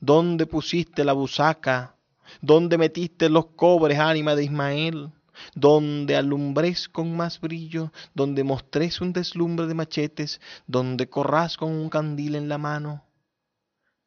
[0.00, 1.96] dónde pusiste la busaca,
[2.40, 5.12] dónde metiste los cobres, ánima de Ismael,
[5.54, 11.88] donde alumbres con más brillo, donde mostres un deslumbre de machetes, donde corras con un
[11.88, 13.04] candil en la mano.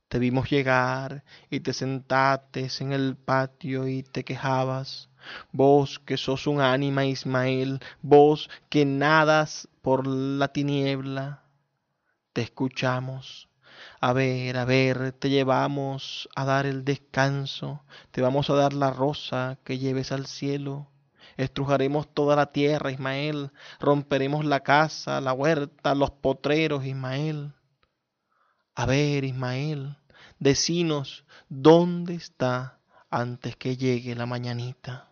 [0.08, 5.10] Te vimos llegar y te sentates en el patio y te quejabas.
[5.52, 11.44] Vos que sos un ánima Ismael, vos que nadas por la tiniebla,
[12.34, 13.50] te escuchamos.
[14.00, 18.92] A ver, a ver, te llevamos a dar el descanso, te vamos a dar la
[18.92, 20.88] rosa que lleves al cielo.
[21.38, 27.54] Estrujaremos toda la tierra, Ismael, romperemos la casa, la huerta, los potreros, Ismael.
[28.76, 29.96] A ver, Ismael,
[30.40, 35.10] decinos dónde está antes que llegue la mañanita.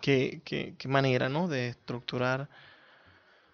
[0.00, 1.46] qué, qué, manera ¿no?
[1.46, 2.48] de estructurar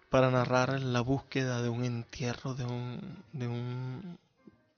[0.09, 4.17] para narrar la búsqueda de un entierro, de un, de un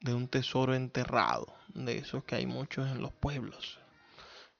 [0.01, 3.79] de un tesoro enterrado, de esos que hay muchos en los pueblos,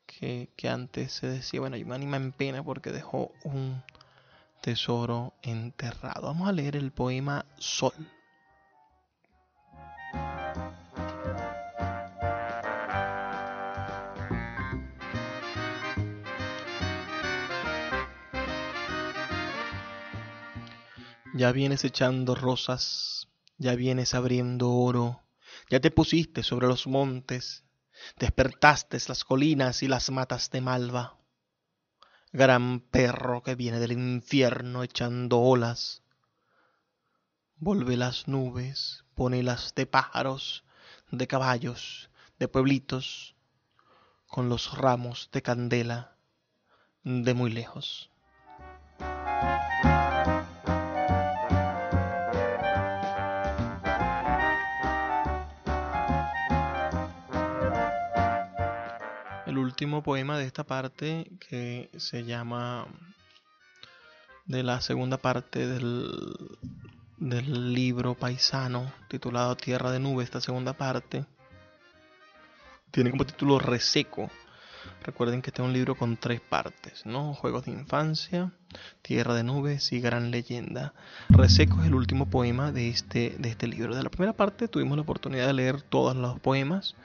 [0.09, 3.83] que, antes se decía, bueno, hay un ánima en pena porque dejó un
[4.61, 6.23] tesoro enterrado.
[6.23, 7.93] Vamos a leer el poema Sol.
[21.35, 25.21] Ya vienes echando rosas, ya vienes abriendo oro,
[25.69, 27.63] ya te pusiste sobre los montes,
[28.17, 31.17] despertaste las colinas y las matas de malva.
[32.31, 36.03] Gran perro que viene del infierno echando olas.
[37.57, 40.63] Vuelve las nubes, pone las de pájaros,
[41.11, 43.35] de caballos, de pueblitos,
[44.27, 46.15] con los ramos de candela
[47.03, 48.11] de muy lejos.
[59.79, 62.85] Último poema de esta parte que se llama
[64.45, 66.11] de la segunda parte del,
[67.15, 71.23] del libro paisano titulado Tierra de Nube, esta segunda parte
[72.91, 74.29] tiene como título Reseco.
[75.03, 77.33] Recuerden que este es un libro con tres partes, ¿no?
[77.33, 78.51] Juegos de infancia,
[79.01, 80.93] Tierra de Nubes y Gran Leyenda.
[81.29, 83.95] Reseco es el último poema de este, de este libro.
[83.95, 86.95] De la primera parte tuvimos la oportunidad de leer todos los poemas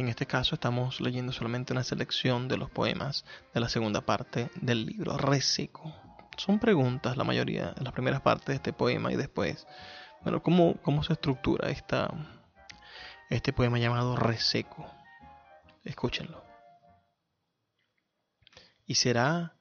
[0.00, 4.50] en este caso estamos leyendo solamente una selección de los poemas de la segunda parte
[4.56, 5.94] del libro, Reseco.
[6.36, 9.66] Son preguntas la mayoría, las primeras partes de este poema y después,
[10.22, 12.10] bueno, ¿cómo, cómo se estructura esta,
[13.28, 14.90] este poema llamado Reseco?
[15.84, 16.42] Escúchenlo.
[18.86, 19.54] ¿Y será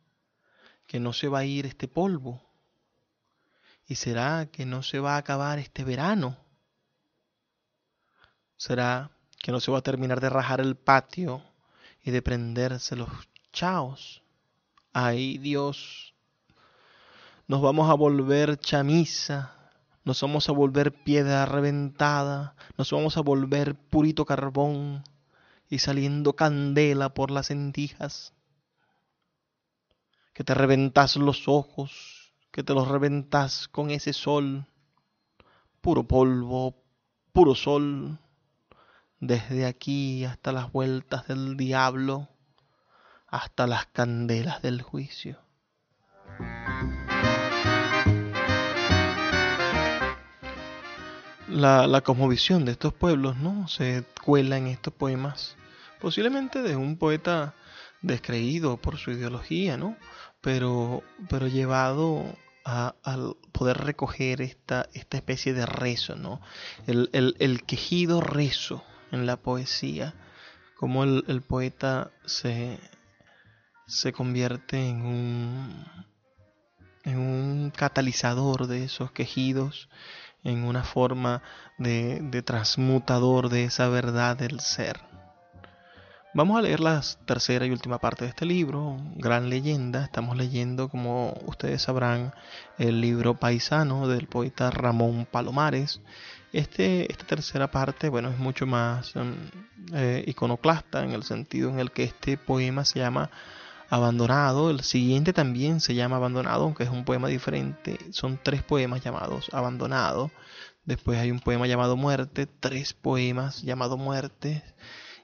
[0.88, 2.42] que no se va a ir este polvo?
[3.86, 6.38] ¿Y será que no se va a acabar este verano?
[8.56, 11.42] ¿Será que no se va a terminar de rajar el patio
[12.04, 13.10] y de prenderse los
[13.52, 14.22] chaos.
[14.94, 16.14] Ay Dios,
[17.48, 19.56] nos vamos a volver chamisa,
[20.04, 25.04] nos vamos a volver piedra reventada, nos vamos a volver purito carbón
[25.70, 28.34] y saliendo candela por las entijas.
[30.34, 34.66] Que te reventas los ojos, que te los reventas con ese sol,
[35.82, 36.76] puro polvo,
[37.32, 38.20] puro sol
[39.20, 42.30] desde aquí hasta las vueltas del diablo,
[43.28, 45.38] hasta las candelas del juicio.
[51.50, 55.58] La, la cosmovisión de estos pueblos no se cuela en estos poemas,
[56.00, 57.56] posiblemente de un poeta
[58.02, 59.98] descreído por su ideología, ¿no?
[60.42, 62.24] Pero, pero llevado
[62.64, 66.40] al poder recoger esta, esta especie de rezo, ¿no?
[66.86, 70.14] El, el quejido rezo en la poesía,
[70.78, 72.80] como el, poeta se,
[73.88, 75.86] se convierte en un,
[77.04, 79.90] en un catalizador de esos quejidos,
[80.44, 81.42] en una forma
[81.78, 85.02] de, de transmutador de esa verdad del ser.
[86.32, 90.04] Vamos a leer la tercera y última parte de este libro, Gran Leyenda.
[90.04, 92.36] Estamos leyendo, como ustedes sabrán,
[92.78, 96.02] el libro Paisano del poeta Ramón Palomares.
[96.52, 99.36] Este, esta tercera parte, bueno, es mucho más em,
[99.94, 103.30] eh, iconoclasta en el sentido en el que este poema se llama
[103.90, 104.72] Abandonado.
[104.72, 108.00] El siguiente también se llama Abandonado, aunque es un poema diferente.
[108.12, 110.32] Son tres poemas llamados Abandonado.
[110.86, 114.64] Después hay un poema llamado Muerte, tres poemas llamados Muerte.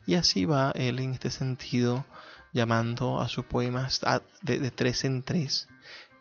[0.06, 2.06] Y así va él en este sentido,
[2.54, 4.02] llamando a sus poemas
[4.44, 5.68] de, tres en tres.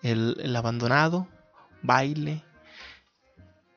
[0.02, 1.28] el abandonado,
[1.82, 2.42] baile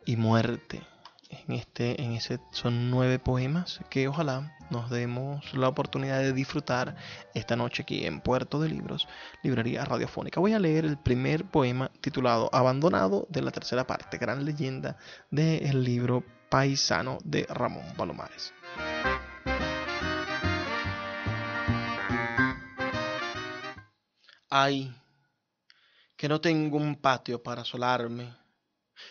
[0.05, 0.81] y muerte
[1.29, 6.95] en este en ese son nueve poemas que ojalá nos demos la oportunidad de disfrutar
[7.33, 9.07] esta noche aquí en Puerto de Libros,
[9.43, 10.39] librería radiofónica.
[10.39, 14.97] Voy a leer el primer poema titulado Abandonado de la tercera parte, gran leyenda
[15.31, 18.53] del libro Paisano de Ramón Palomares.
[24.49, 24.93] Ay,
[26.15, 28.33] que no tengo un patio para solarme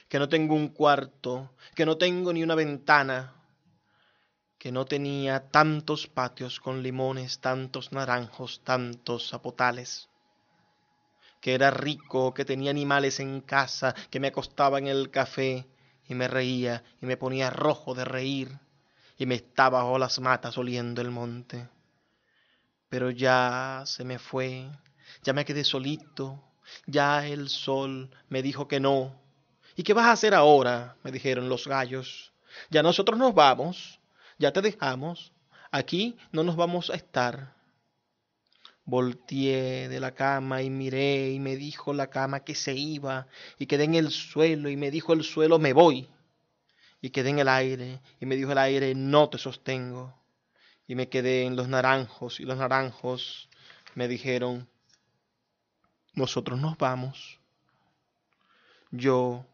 [0.08, 3.34] que no tengo un cuarto, que no tengo ni una ventana,
[4.58, 10.08] que no tenía tantos patios con limones, tantos naranjos, tantos zapotales,
[11.40, 15.66] que era rico, que tenía animales en casa, que me acostaba en el café
[16.08, 18.58] y me reía y me ponía rojo de reír
[19.18, 21.68] y me estaba bajo las matas oliendo el monte.
[22.88, 24.70] Pero ya se me fue,
[25.22, 26.42] ya me quedé solito,
[26.86, 29.20] ya el sol me dijo que no,
[29.76, 30.96] ¿Y qué vas a hacer ahora?
[31.04, 32.32] me dijeron los gallos.
[32.70, 34.00] Ya nosotros nos vamos,
[34.38, 35.32] ya te dejamos,
[35.70, 37.54] aquí no nos vamos a estar.
[38.86, 43.26] Volteé de la cama y miré y me dijo la cama que se iba
[43.58, 46.08] y quedé en el suelo y me dijo el suelo me voy
[47.00, 50.14] y quedé en el aire y me dijo el aire no te sostengo
[50.86, 53.48] y me quedé en los naranjos y los naranjos
[53.96, 54.68] me dijeron
[56.14, 57.40] nosotros nos vamos.
[58.92, 59.44] Yo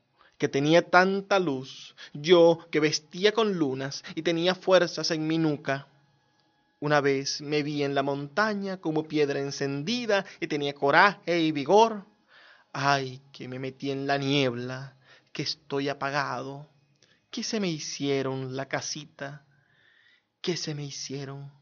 [0.43, 5.86] que tenía tanta luz, yo que vestía con lunas y tenía fuerzas en mi nuca,
[6.80, 12.05] una vez me vi en la montaña como piedra encendida y tenía coraje y vigor.
[12.72, 14.97] Ay, que me metí en la niebla,
[15.32, 16.66] que estoy apagado.
[17.30, 19.45] ¿Qué se me hicieron la casita?
[20.40, 21.53] ¿Qué se me hicieron?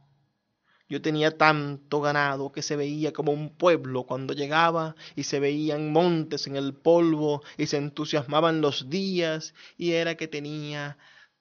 [0.91, 5.93] Yo tenía tanto ganado que se veía como un pueblo cuando llegaba y se veían
[5.93, 10.99] montes en el polvo y se entusiasmaban los días y era que tenía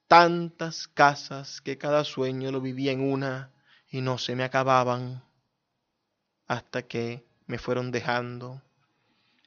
[0.07, 3.51] tantas casas que cada sueño lo vivía en una
[3.89, 5.23] y no se me acababan
[6.45, 8.61] hasta que me fueron dejando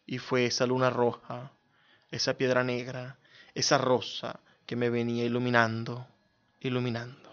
[0.05, 1.53] y fue esa luna roja,
[2.11, 3.19] esa piedra negra,
[3.55, 6.09] esa rosa que me venía iluminando,
[6.59, 7.32] iluminando.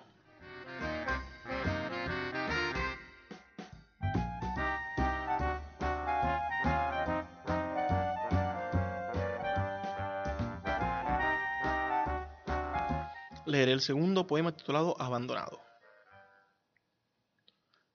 [13.68, 15.60] El segundo poema titulado Abandonado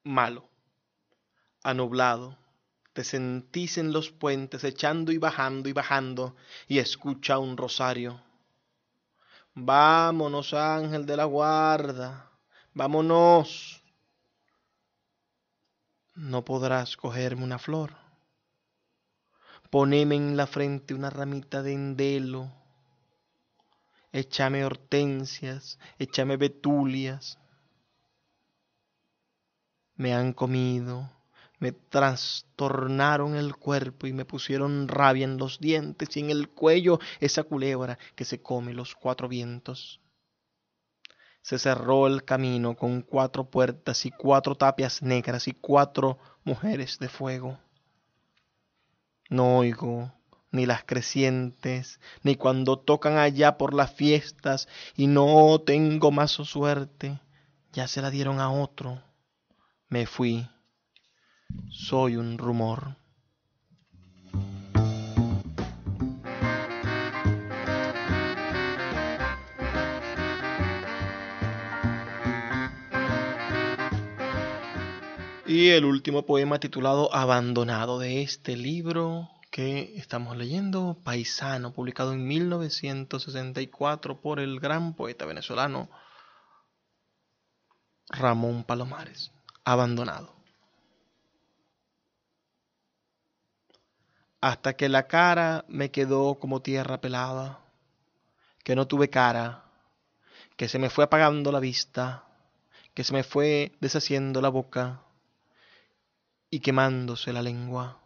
[0.05, 0.51] malo,
[1.63, 2.37] anublado,
[2.93, 6.37] te sentís en los puentes echando y bajando y bajando
[6.69, 8.21] y escucha un rosario.
[9.55, 12.31] Vámonos, ángel de la guarda,
[12.75, 13.83] vámonos.
[16.15, 17.97] No podrás cogerme una flor.
[19.71, 22.53] Poneme en la frente una ramita de endelo.
[24.15, 27.37] Échame hortensias, échame betulias,
[29.97, 31.11] me han comido,
[31.59, 37.01] me trastornaron el cuerpo y me pusieron rabia en los dientes y en el cuello
[37.19, 40.01] esa culebra que se come los cuatro vientos.
[41.43, 47.09] Se cerró el camino con cuatro puertas y cuatro tapias negras y cuatro mujeres de
[47.09, 47.59] fuego.
[49.29, 50.13] No oigo
[50.55, 57.21] ni las crecientes, ni cuando tocan allá por las fiestas, y no tengo más suerte,
[57.75, 59.03] ya se la dieron a otro
[59.95, 60.45] me fui,
[61.71, 62.97] soy un rumor.
[75.47, 82.27] Y el último poema titulado Abandonado de este libro que estamos leyendo, Paisano, publicado en
[82.27, 85.89] 1964 por el gran poeta venezolano
[88.09, 89.31] Ramón Palomares
[89.65, 90.35] abandonado.
[94.41, 97.61] Hasta que la cara me quedó como tierra pelada,
[98.65, 99.67] que no tuve cara,
[100.57, 102.25] que se me fue apagando la vista,
[102.93, 105.03] que se me fue deshaciendo la boca
[106.51, 108.04] y quemándose la lengua.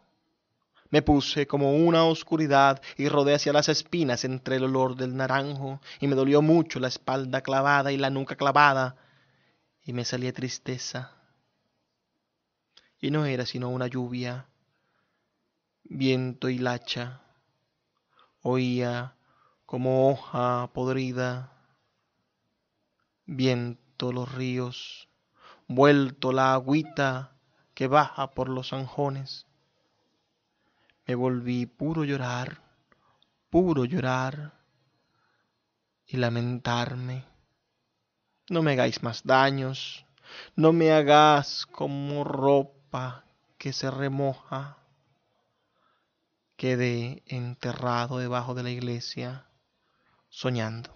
[0.89, 5.81] Me puse como una oscuridad y rodé hacia las espinas entre el olor del naranjo
[5.99, 8.95] y me dolió mucho la espalda clavada y la nuca clavada
[9.83, 11.19] y me salía tristeza
[12.99, 14.47] y no era sino una lluvia,
[15.83, 17.21] viento y lacha.
[18.41, 19.15] Oía
[19.65, 21.51] como hoja podrida,
[23.25, 25.09] viento los ríos,
[25.67, 27.35] vuelto la agüita
[27.73, 29.45] que baja por los anjones.
[31.09, 32.61] Me volví puro llorar,
[33.49, 34.53] puro llorar
[36.05, 37.25] y lamentarme.
[38.51, 40.05] No me hagáis más daños,
[40.55, 43.25] no me hagas como ropa
[43.57, 44.77] que se remoja
[46.55, 49.47] quede enterrado debajo de la iglesia
[50.29, 50.95] soñando.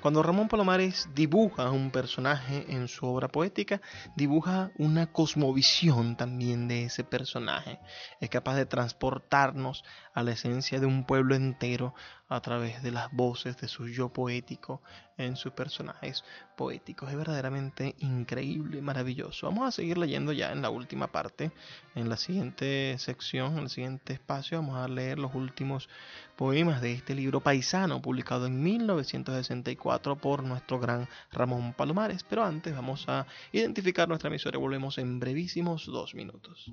[0.00, 3.82] Cuando Ramón Palomares dibuja un personaje en su obra poética,
[4.16, 7.80] dibuja una cosmovisión también de ese personaje.
[8.18, 9.84] Es capaz de transportarnos
[10.14, 11.94] a la esencia de un pueblo entero,
[12.30, 14.80] a través de las voces de su yo poético
[15.18, 16.24] en sus personajes
[16.56, 17.10] poéticos.
[17.10, 19.48] Es verdaderamente increíble, maravilloso.
[19.48, 21.50] Vamos a seguir leyendo ya en la última parte,
[21.96, 25.88] en la siguiente sección, en el siguiente espacio, vamos a leer los últimos
[26.36, 32.22] poemas de este libro paisano, publicado en 1964 por nuestro gran Ramón Palomares.
[32.22, 36.72] Pero antes vamos a identificar nuestra emisora y volvemos en brevísimos dos minutos.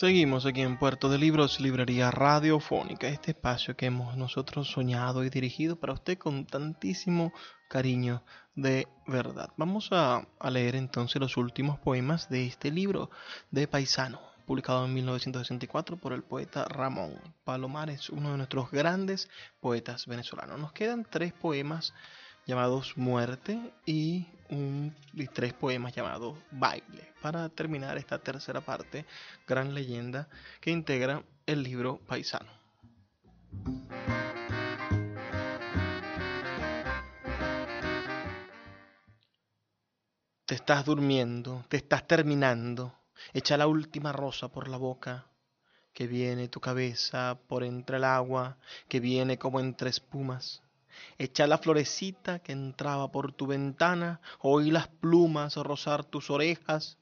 [0.00, 5.28] Seguimos aquí en Puerto de Libros, Librería Radiofónica, este espacio que hemos nosotros soñado y
[5.28, 7.34] dirigido para usted con tantísimo
[7.68, 8.24] cariño
[8.54, 9.50] de verdad.
[9.58, 13.10] Vamos a, leer entonces los últimos poemas de este libro
[13.50, 19.28] de Paisano, publicado en 1964 por el poeta Ramón Palomares, uno de nuestros grandes
[19.60, 20.58] poetas venezolanos.
[20.58, 21.92] Nos quedan tres poemas
[22.46, 24.94] llamados Muerte y, un,
[25.32, 29.06] tres poemas llamados Baile, para terminar esta tercera parte,
[29.46, 30.28] gran leyenda
[30.60, 32.50] que integra el libro Paisano.
[40.46, 42.92] Te estás durmiendo, te estás terminando,
[43.32, 45.26] echa la última rosa por la boca,
[45.92, 48.56] que viene tu cabeza por entre el agua,
[48.88, 50.62] que viene como entre espumas
[51.18, 56.98] Echa la florecita que entraba por tu ventana, oí las plumas rozar tus orejas.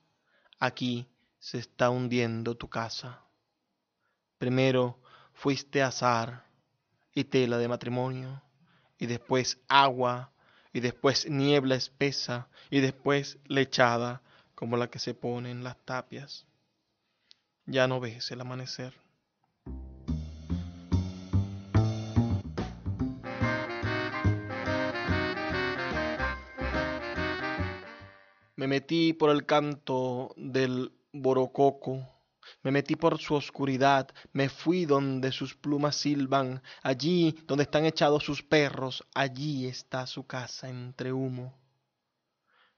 [0.58, 1.06] Aquí
[1.38, 3.22] se está hundiendo tu casa.
[4.38, 5.00] Primero
[5.32, 6.44] fuiste azar
[7.14, 8.42] y tela de matrimonio,
[8.98, 10.32] y después agua,
[10.72, 14.22] y después niebla espesa, y después lechada
[14.54, 16.46] como la que se pone en las tapias.
[17.66, 18.94] Ya no ves el amanecer.
[28.58, 32.04] Me metí por el canto del borococo,
[32.64, 38.24] me metí por su oscuridad, me fui donde sus plumas silban, allí donde están echados
[38.24, 41.56] sus perros, allí está su casa entre humo.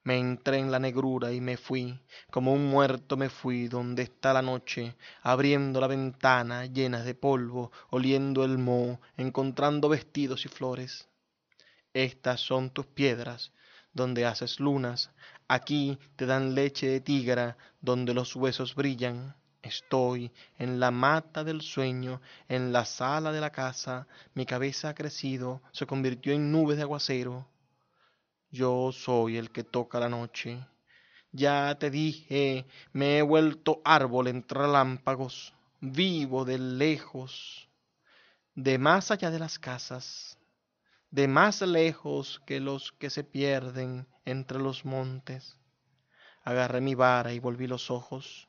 [0.03, 4.33] Me entré en la negrura y me fui, como un muerto me fui donde está
[4.33, 11.07] la noche, abriendo la ventana llena de polvo, oliendo el moho, encontrando vestidos y flores.
[11.91, 13.51] Estas son tus piedras,
[13.93, 15.11] donde haces lunas,
[15.47, 19.35] aquí te dan leche de tigra, donde los huesos brillan.
[19.61, 24.95] Estoy en la mata del sueño, en la sala de la casa, mi cabeza ha
[24.95, 27.47] crecido, se convirtió en nubes de aguacero.
[28.49, 30.65] Yo soy el que toca la noche.
[31.31, 37.69] Ya te dije, me he vuelto árbol entre relámpagos, vivo de lejos,
[38.55, 40.37] de más allá de las casas
[41.11, 45.57] de más lejos que los que se pierden entre los montes.
[46.43, 48.47] Agarré mi vara y volví los ojos.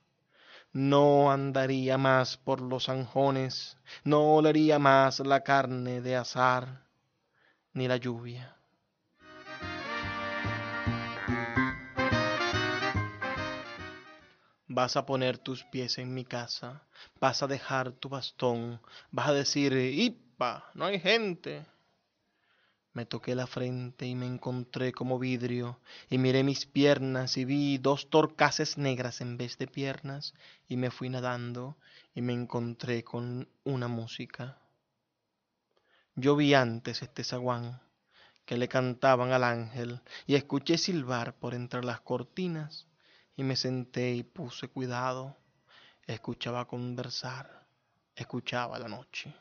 [0.73, 6.87] No andaría más por los anjones, no olería más la carne de azar,
[7.75, 8.57] ni la lluvia.
[14.69, 16.87] Vas a poner tus pies en mi casa,
[17.21, 20.71] vas a dejar tu bastón, vas a decir, ¡Ipa!
[20.73, 21.67] No hay gente.
[22.95, 25.81] Me toqué la frente y me encontré como vidrio,
[26.11, 30.35] y miré mis piernas y vi dos torcaces negras en vez de piernas,
[30.69, 31.79] y me fui nadando
[32.15, 34.59] y me encontré con una música.
[36.15, 37.81] Yo vi antes este zaguán
[38.45, 42.87] que le cantaban al ángel, y escuché silbar por entre las cortinas,
[43.37, 45.39] y me senté y puse cuidado,
[46.07, 47.67] escuchaba conversar,
[48.15, 49.35] escuchaba la noche.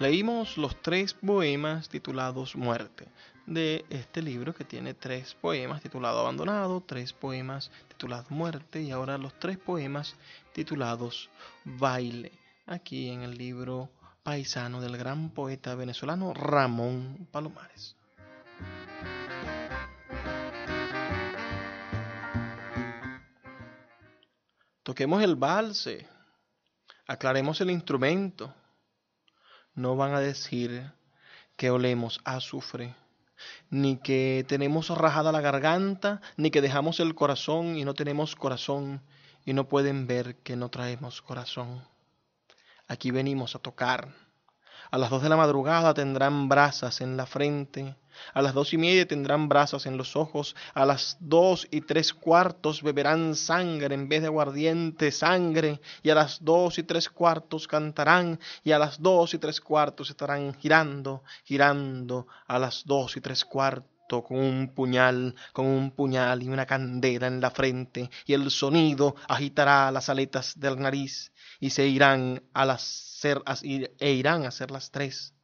[0.00, 3.06] Leímos los tres poemas titulados Muerte
[3.44, 9.18] de este libro que tiene tres poemas titulados Abandonado, tres poemas titulados Muerte y ahora
[9.18, 10.16] los tres poemas
[10.54, 11.28] titulados
[11.66, 12.32] Baile,
[12.64, 13.90] aquí en el libro
[14.22, 17.94] paisano del gran poeta venezolano Ramón Palomares.
[24.82, 26.08] Toquemos el valse,
[27.06, 28.54] aclaremos el instrumento
[29.74, 30.92] no van a decir
[31.56, 32.94] que olemos azufre.
[33.70, 39.02] ni que tenemos rajada la garganta, ni que dejamos el corazón y no tenemos corazón
[39.44, 41.82] y no pueden ver que no traemos corazón.
[42.88, 44.08] Aquí venimos a tocar.
[44.90, 47.94] A las dos de la madrugada tendrán brasas en la frente,
[48.34, 52.12] a las dos y media tendrán brasas en los ojos, a las dos y tres
[52.12, 57.66] cuartos beberán sangre en vez de aguardiente, sangre, y a las dos y tres cuartos
[57.66, 63.20] cantarán, y a las dos y tres cuartos estarán girando, girando, a las dos y
[63.20, 68.32] tres cuartos con un puñal, con un puñal y una candela en la frente, y
[68.32, 74.44] el sonido agitará las aletas de la nariz, y se irán a las e irán
[74.44, 75.34] a ser las tres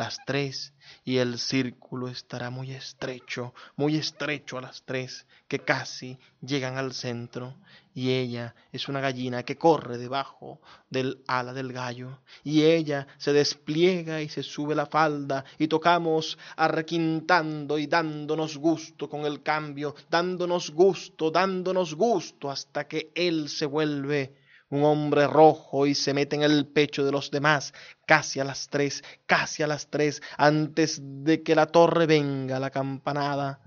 [0.00, 0.72] las tres,
[1.04, 6.94] y el círculo estará muy estrecho, muy estrecho a las tres, que casi llegan al
[6.94, 7.58] centro,
[7.92, 10.58] y ella es una gallina que corre debajo
[10.88, 16.38] del ala del gallo, y ella se despliega y se sube la falda, y tocamos
[16.56, 23.66] arrequintando y dándonos gusto con el cambio, dándonos gusto, dándonos gusto, hasta que él se
[23.66, 24.39] vuelve
[24.70, 27.74] un hombre rojo y se mete en el pecho de los demás,
[28.06, 32.70] casi a las tres, casi a las tres, antes de que la torre venga la
[32.70, 33.60] campanada.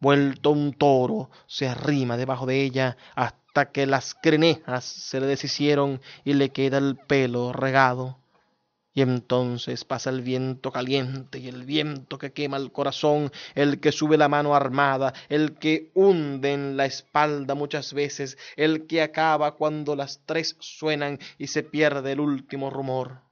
[0.00, 6.00] Vuelto un toro, se arrima debajo de ella hasta que las crenejas se le deshicieron
[6.24, 8.18] y le queda el pelo regado.
[8.96, 13.90] Y entonces pasa el viento caliente y el viento que quema el corazón, el que
[13.90, 19.56] sube la mano armada, el que hunde en la espalda muchas veces, el que acaba
[19.56, 23.22] cuando las tres suenan y se pierde el último rumor.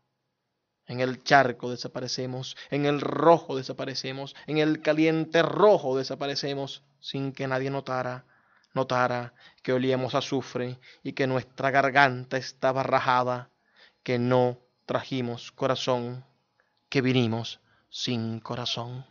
[0.89, 7.47] En el charco desaparecemos, en el rojo desaparecemos, en el caliente rojo desaparecemos, sin que
[7.47, 8.25] nadie notara,
[8.75, 9.33] notara
[9.63, 13.51] que olíamos azufre y que nuestra garganta estaba rajada,
[14.03, 16.25] que no trajimos corazón,
[16.89, 19.07] que vinimos sin corazón.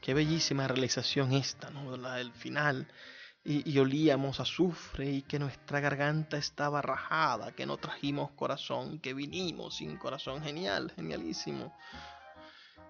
[0.00, 1.96] Qué bellísima realización esta, ¿no?
[1.96, 2.88] La del final.
[3.42, 9.14] Y, y, olíamos azufre y que nuestra garganta estaba rajada, que no trajimos corazón, que
[9.14, 10.42] vinimos sin corazón.
[10.42, 11.74] Genial, genialísimo.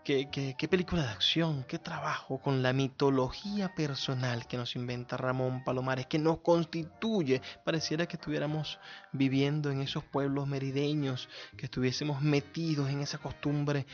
[0.03, 5.62] Qué, qué, película de acción, qué trabajo con la mitología personal que nos inventa Ramón
[5.62, 7.42] Palomares, que nos constituye.
[7.64, 8.78] Pareciera que estuviéramos
[9.12, 13.86] viviendo en esos pueblos merideños, que estuviésemos metidos en esa costumbre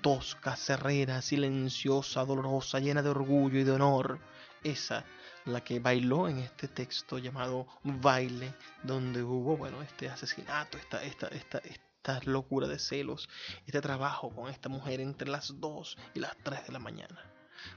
[0.00, 4.20] tosca, cerrera, silenciosa, dolorosa, llena de orgullo y de honor.
[4.62, 5.04] Esa
[5.44, 11.28] la que bailó en este texto llamado Baile, donde hubo, bueno, este asesinato, esta, esta,
[11.28, 11.60] esta
[12.08, 13.28] esta locura de celos,
[13.66, 17.22] este trabajo con esta mujer entre las 2 y las 3 de la mañana.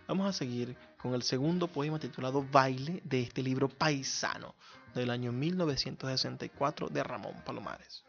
[0.07, 4.55] Vamos a seguir con el segundo poema titulado Baile de este libro paisano
[4.93, 8.05] del año 1964 de Ramón Palomares.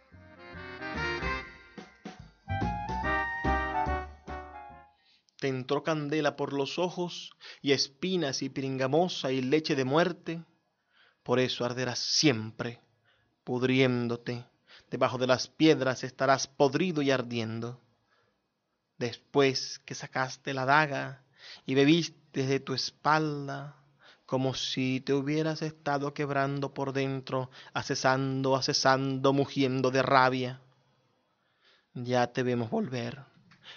[5.40, 10.44] Te entró candela por los ojos y espinas y pringamosa y leche de muerte,
[11.24, 12.78] por eso arderás siempre,
[13.42, 14.51] pudriéndote
[14.92, 17.80] debajo de las piedras estarás podrido y ardiendo.
[18.98, 21.22] Después que sacaste la daga
[21.64, 23.74] y bebiste de tu espalda,
[24.26, 30.60] como si te hubieras estado quebrando por dentro, acesando, acesando, mugiendo de rabia.
[31.94, 33.24] Ya te vemos volver.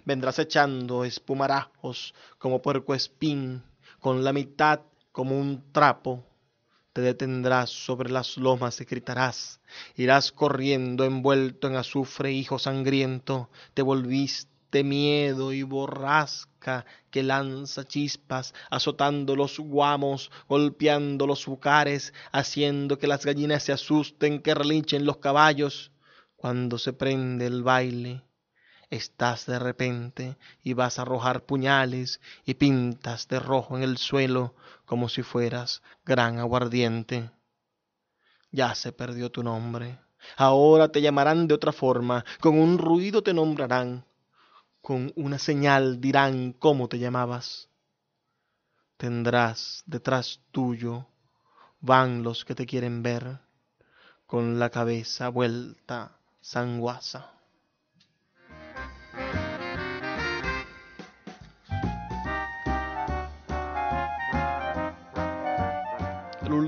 [0.04, 3.64] Vendrás echando espumarajos como puerco espín,
[4.02, 4.82] con la mitad
[5.14, 6.26] como un trapo
[6.96, 9.60] te detendrás sobre las lomas y gritarás,
[9.98, 18.54] irás corriendo envuelto en azufre, hijo sangriento, te volviste miedo y borrasca que lanza chispas,
[18.70, 25.18] azotando los guamos, golpeando los bucares, haciendo que las gallinas se asusten, que relinchen los
[25.18, 25.92] caballos,
[26.38, 28.24] cuando se prende el baile
[28.90, 34.56] estás de repente y vas a arrojar puñales y pintas de rojo en el suelo
[34.86, 37.32] como si fueras gran aguardiente.
[38.52, 40.00] Ya se perdió tu nombre.
[40.38, 44.06] Ahora te llamarán de otra forma, con un ruido te nombrarán,
[44.82, 47.70] con una señal dirán cómo te llamabas.
[48.98, 51.06] Tendrás detrás tuyo,
[51.80, 53.40] van los que te quieren ver,
[54.26, 57.32] con la cabeza vuelta sanguasa.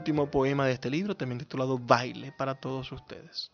[0.07, 3.51] Último poema de este libro, también titulado Baile para todos ustedes.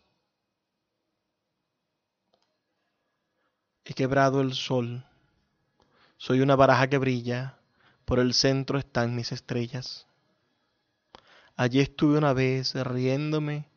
[3.84, 5.04] He quebrado el sol,
[6.18, 7.58] soy una baraja que brilla,
[8.06, 10.06] por el centro están mis estrellas.
[11.56, 13.68] Allí estuve una vez riéndome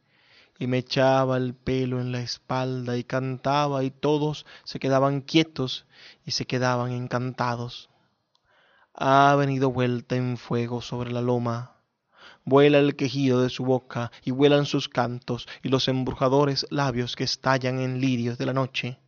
[0.58, 5.86] y me echaba el pelo en la espalda y cantaba y todos se quedaban quietos
[6.26, 7.88] y se quedaban encantados.
[8.92, 11.75] Ha venido vuelta en fuego sobre la loma.
[12.48, 17.24] Vuela el quejido de su boca y vuelan sus cantos y los embrujadores labios que
[17.24, 19.00] estallan en lirios de la noche.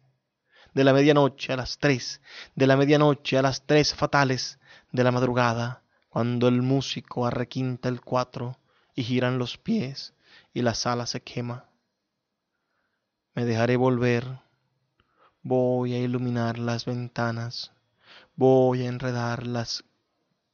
[0.74, 2.20] De la medianoche a las tres,
[2.56, 4.58] de la medianoche a las tres fatales
[4.90, 8.58] de la madrugada, cuando el músico arrequinta el cuatro
[8.96, 10.14] y giran los pies
[10.52, 11.66] y la sala se quema.
[13.36, 14.40] Me dejaré volver,
[15.42, 17.70] voy a iluminar las ventanas,
[18.34, 19.84] voy a enredar las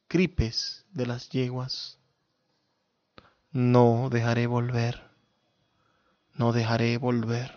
[0.07, 1.99] cripes de las yeguas.
[3.55, 5.01] No dejaré volver,
[6.35, 7.53] no dejaré volver.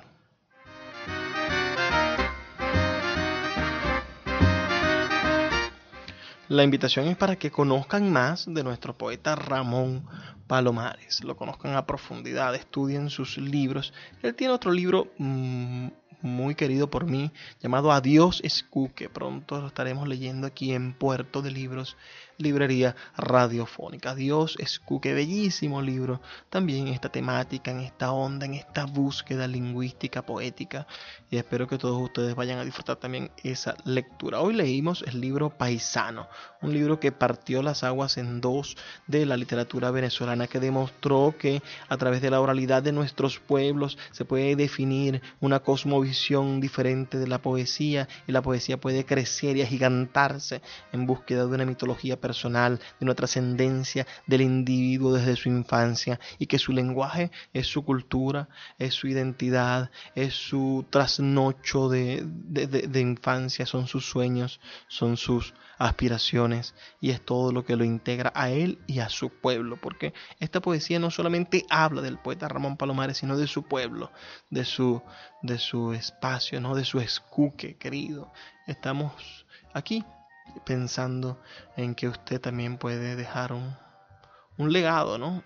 [6.49, 10.05] La invitación es para que conozcan más de nuestro poeta Ramón
[10.45, 13.91] Palomares, lo conozcan a profundidad, estudien sus libros.
[14.21, 15.87] Él tiene otro libro mm,
[16.21, 21.41] muy querido por mí llamado Adiós Escu, que pronto lo estaremos leyendo aquí en Puerto
[21.41, 21.97] de Libros
[22.37, 24.15] librería radiofónica.
[24.15, 29.47] Dios es qué bellísimo libro, también en esta temática, en esta onda, en esta búsqueda
[29.47, 30.87] lingüística, poética,
[31.29, 34.39] y espero que todos ustedes vayan a disfrutar también esa lectura.
[34.39, 36.27] Hoy leímos el libro Paisano,
[36.61, 38.77] un libro que partió las aguas en dos
[39.07, 43.97] de la literatura venezolana, que demostró que a través de la oralidad de nuestros pueblos
[44.11, 49.61] se puede definir una cosmovisión diferente de la poesía, y la poesía puede crecer y
[49.61, 50.61] agigantarse
[50.91, 56.47] en búsqueda de una mitología personal, de una trascendencia del individuo desde su infancia y
[56.47, 63.65] que su lenguaje es su cultura, es su identidad, es su trasnocho de, de, infancia,
[63.65, 68.79] son sus sueños, son sus aspiraciones y es todo lo que lo integra a él
[68.87, 73.37] y a su pueblo, porque esta poesía no solamente habla del poeta Ramón Palomares, sino
[73.37, 74.11] de su pueblo,
[74.49, 75.01] de su,
[75.43, 76.75] de su espacio, ¿no?
[76.75, 78.31] de su escuque querido.
[78.65, 80.03] Estamos aquí
[80.65, 81.41] pensando
[81.75, 83.75] en que usted también puede dejar un,
[84.57, 85.43] un legado, ¿no?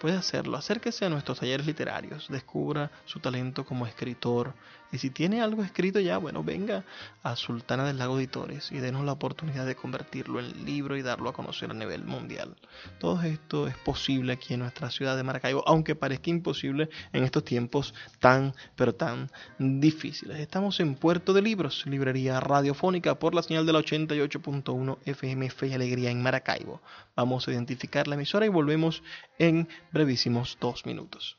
[0.00, 0.56] Puede hacerlo.
[0.56, 4.54] Acérquese a nuestros talleres literarios, descubra su talento como escritor,
[4.92, 6.84] y si tiene algo escrito ya, bueno, venga
[7.22, 11.30] a Sultana del Lago Editores y denos la oportunidad de convertirlo en libro y darlo
[11.30, 12.54] a conocer a nivel mundial.
[12.98, 17.44] Todo esto es posible aquí en nuestra ciudad de Maracaibo, aunque parezca imposible en estos
[17.44, 20.38] tiempos tan, pero tan difíciles.
[20.38, 25.68] Estamos en Puerto de Libros, librería radiofónica por la señal de la 88.1 FM Fe
[25.68, 26.82] y Alegría en Maracaibo.
[27.16, 29.02] Vamos a identificar la emisora y volvemos
[29.38, 31.38] en brevísimos dos minutos.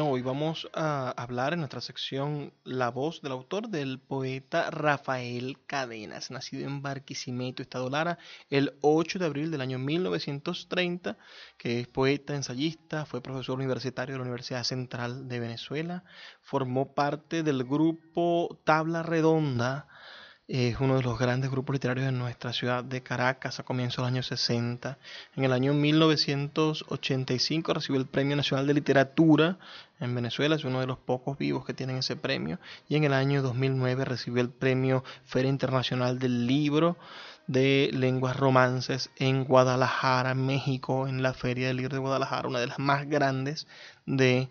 [0.00, 6.30] Hoy vamos a hablar en nuestra sección La voz del autor del poeta Rafael Cadenas,
[6.30, 8.18] nacido en Barquisimeto, Estado Lara,
[8.48, 11.16] el 8 de abril del año 1930,
[11.56, 16.04] que es poeta, ensayista, fue profesor universitario de la Universidad Central de Venezuela,
[16.42, 19.88] formó parte del grupo Tabla Redonda,
[20.48, 24.02] es uno de los grandes grupos literarios de nuestra ciudad de Caracas a comienzos de
[24.02, 24.96] los años 60.
[25.36, 29.58] En el año 1985 recibió el Premio Nacional de Literatura
[30.00, 32.58] en Venezuela, es uno de los pocos vivos que tienen ese premio.
[32.88, 36.96] Y en el año 2009 recibió el Premio Feria Internacional del Libro
[37.46, 42.68] de Lenguas Romances en Guadalajara, México, en la Feria del Libro de Guadalajara, una de
[42.68, 43.66] las más grandes
[44.06, 44.48] de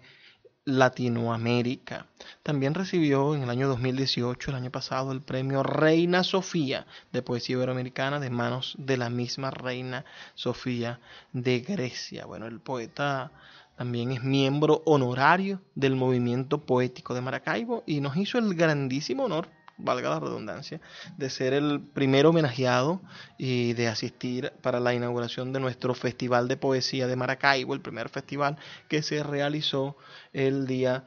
[0.67, 2.07] Latinoamérica.
[2.43, 7.55] También recibió en el año 2018, el año pasado, el premio Reina Sofía de Poesía
[7.55, 10.03] Iberoamericana de manos de la misma Reina
[10.35, 10.99] Sofía
[11.31, 12.25] de Grecia.
[12.25, 13.31] Bueno, el poeta
[13.77, 19.47] también es miembro honorario del movimiento poético de Maracaibo y nos hizo el grandísimo honor
[19.77, 20.81] valga la redundancia,
[21.17, 23.01] de ser el primer homenajeado
[23.37, 28.09] y de asistir para la inauguración de nuestro Festival de Poesía de Maracaibo, el primer
[28.09, 28.57] festival
[28.87, 29.95] que se realizó
[30.33, 31.05] el día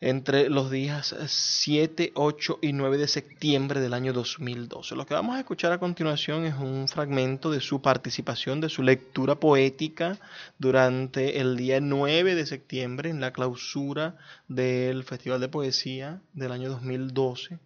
[0.00, 4.96] entre los días 7, 8 y 9 de septiembre del año 2012.
[4.96, 8.82] Lo que vamos a escuchar a continuación es un fragmento de su participación, de su
[8.82, 10.18] lectura poética
[10.58, 14.16] durante el día 9 de septiembre en la clausura
[14.48, 17.58] del Festival de Poesía del año 2012.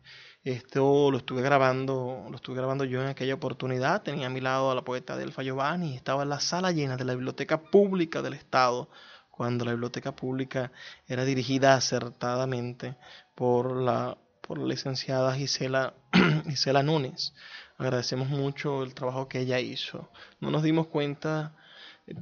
[0.43, 4.03] Esto lo estuve grabando, lo estuve grabando yo en aquella oportunidad.
[4.03, 7.05] Tenía a mi lado a la poeta del Giovanni estaba en la sala llena de
[7.05, 8.91] la Biblioteca Pública del Estado
[9.37, 10.71] cuando la biblioteca pública
[11.09, 12.95] era dirigida acertadamente
[13.35, 15.95] por la, por la licenciada Gisela,
[16.49, 17.35] Gisela Núñez.
[17.77, 20.09] agradecemos mucho el trabajo que ella hizo.
[20.39, 21.57] No nos dimos cuenta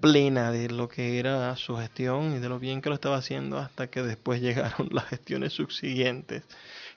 [0.00, 3.58] plena de lo que era su gestión y de lo bien que lo estaba haciendo
[3.58, 6.44] hasta que después llegaron las gestiones subsiguientes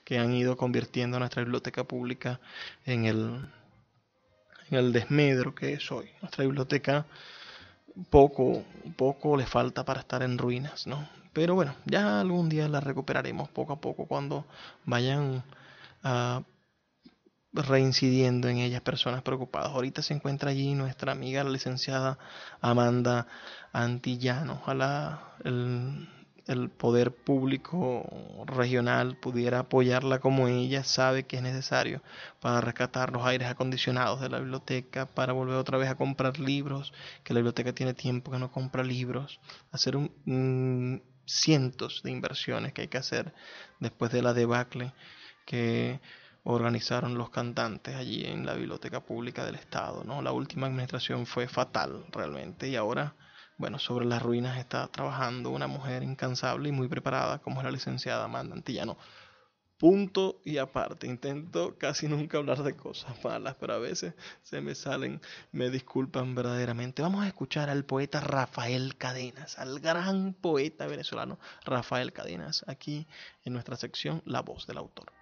[0.02, 2.40] que han ido convirtiendo a nuestra biblioteca pública
[2.86, 3.46] en el,
[4.70, 6.08] en el desmedro que es hoy.
[6.22, 7.04] Nuestra biblioteca
[8.10, 8.62] poco,
[8.96, 11.08] poco le falta para estar en ruinas, ¿no?
[11.32, 14.46] Pero bueno, ya algún día la recuperaremos poco a poco cuando
[14.84, 15.42] vayan
[16.02, 16.42] a
[17.52, 19.70] reincidiendo en ellas personas preocupadas.
[19.72, 22.18] Ahorita se encuentra allí nuestra amiga la licenciada
[22.60, 23.26] Amanda
[23.72, 24.54] Antillano.
[24.62, 26.08] Ojalá el,
[26.46, 28.08] el poder público
[28.46, 32.02] regional pudiera apoyarla como ella sabe que es necesario
[32.40, 36.92] para rescatar los aires acondicionados de la biblioteca, para volver otra vez a comprar libros,
[37.24, 39.40] que la biblioteca tiene tiempo que no compra libros,
[39.72, 43.34] hacer un, cientos de inversiones que hay que hacer
[43.80, 44.92] después de la debacle
[45.44, 46.00] que
[46.44, 50.22] organizaron los cantantes allí en la biblioteca pública del estado, ¿no?
[50.22, 53.14] La última administración fue fatal realmente y ahora,
[53.58, 57.70] bueno, sobre las ruinas está trabajando una mujer incansable y muy preparada como es la
[57.70, 58.96] licenciada Amanda Antillano.
[59.78, 64.74] Punto y aparte, intento casi nunca hablar de cosas malas, pero a veces se me
[64.74, 65.20] salen,
[65.52, 67.02] me disculpan verdaderamente.
[67.02, 73.06] Vamos a escuchar al poeta Rafael Cadenas, al gran poeta venezolano Rafael Cadenas, aquí
[73.44, 75.12] en nuestra sección La voz del autor.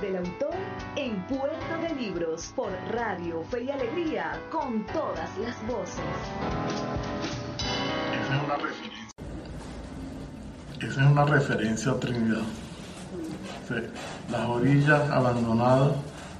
[0.00, 0.54] Del autor
[0.96, 6.04] en Puerto de Libros por Radio Fe y Alegría con todas las voces.
[8.12, 9.08] Esa es una referencia.
[10.80, 12.42] Esa es una referencia a Trinidad.
[14.30, 15.92] Las orillas abandonadas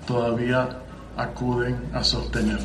[0.06, 0.68] todavía
[1.16, 2.60] acuden a sostener.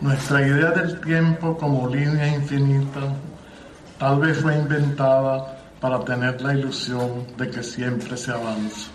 [0.00, 3.00] Nuestra idea del tiempo como línea infinita
[3.98, 5.53] tal vez fue inventada
[5.84, 8.88] para tener la ilusión de que siempre se avanza.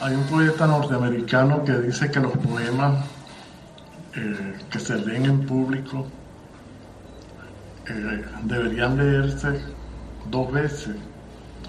[0.00, 3.04] Hay un poeta norteamericano que dice que los poemas
[4.16, 6.08] eh, que se leen en público
[7.86, 9.60] eh, deberían leerse
[10.28, 10.96] dos veces,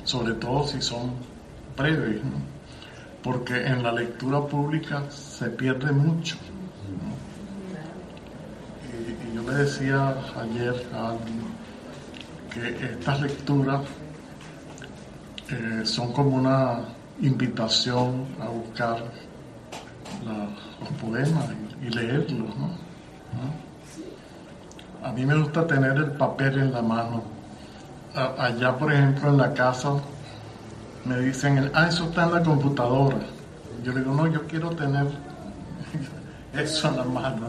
[0.03, 1.11] sobre todo si son
[1.77, 2.21] breves,
[3.21, 6.37] porque en la lectura pública se pierde mucho
[9.45, 11.13] le decía ayer a
[12.51, 13.81] que estas lecturas
[15.49, 16.79] eh, son como una
[17.21, 19.03] invitación a buscar
[20.25, 21.45] los poemas
[21.81, 22.49] y, leerlos.
[25.03, 27.23] A mí me gusta tener el papel en la mano.
[28.15, 29.93] allá, por ejemplo, en la casa
[31.03, 33.19] me dicen, ah, eso está en la computadora.
[33.83, 35.05] Yo le digo, no, yo quiero tener
[36.53, 37.47] eso en la mano.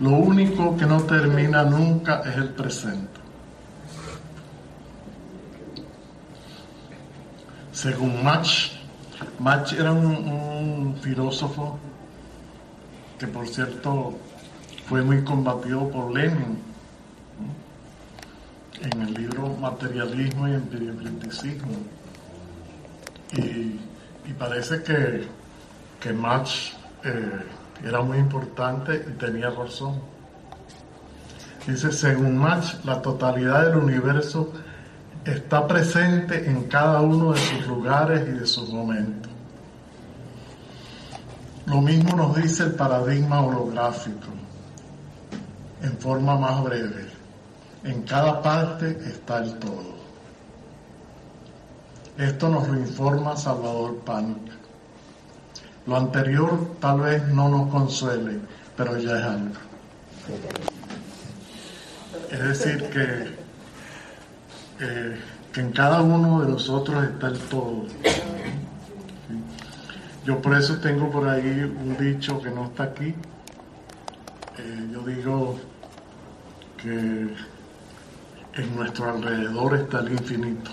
[0.00, 3.20] Lo único que no termina nunca es el presente.
[7.72, 8.70] Según Mach,
[9.40, 11.78] Mach era un, filósofo
[13.18, 14.18] que por cierto
[14.88, 16.58] fue muy combatido por Lenin
[18.80, 21.72] en el libro Materialismo y Empiricismo.
[23.32, 25.26] Y, parece que,
[26.00, 26.50] que Mach
[27.04, 27.42] eh,
[27.84, 30.00] era muy importante y tenía razón.
[31.66, 34.52] Dice, según Mach, la totalidad del universo
[35.24, 39.30] está presente en cada uno de sus lugares y de sus momentos.
[41.66, 44.28] Lo mismo nos dice el paradigma holográfico,
[45.82, 47.06] en forma más breve.
[47.84, 49.98] En cada parte está el todo.
[52.16, 54.57] Esto nos lo informa Salvador Panic.
[55.88, 58.40] Lo anterior tal vez no nos consuele,
[58.76, 59.54] pero ya es algo.
[62.30, 63.38] Es decir, que,
[65.50, 67.86] que en cada uno de nosotros está el todo.
[70.26, 73.14] Yo por eso tengo por ahí un dicho que no está aquí.
[74.58, 75.58] Eh, yo digo
[76.76, 76.90] que
[78.60, 80.70] en nuestro alrededor está el infinito.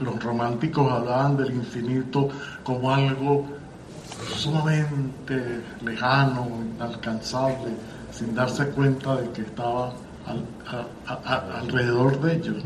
[0.00, 2.30] Los románticos hablaban del infinito
[2.64, 3.60] como algo
[4.36, 7.72] sumamente lejano, inalcanzable,
[8.12, 9.92] sin darse cuenta de que estaba
[11.06, 12.64] alrededor de ellos.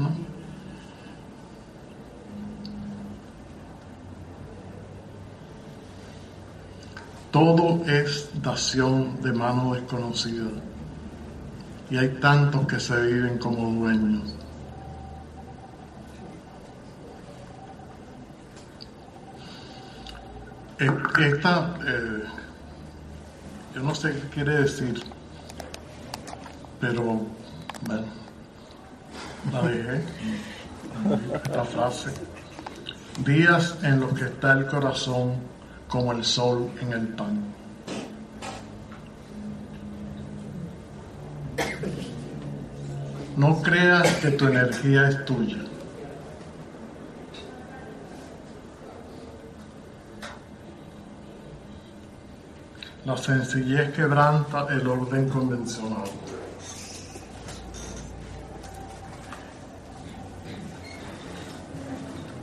[7.31, 10.49] Todo es dación de mano desconocida
[11.91, 14.36] y hay tantos que se viven como dueños.
[20.79, 22.23] Esta, eh,
[23.75, 25.03] yo no sé qué quiere decir,
[26.81, 27.27] pero
[27.83, 28.07] bueno,
[29.53, 30.05] la dejé,
[31.35, 32.11] esta frase.
[33.25, 35.37] Días en los que está el corazón
[35.89, 37.57] como el sol en el pan.
[43.37, 45.66] No creas que tu energía es tuya.
[53.07, 56.11] La sencillez quebranta el orden convencional.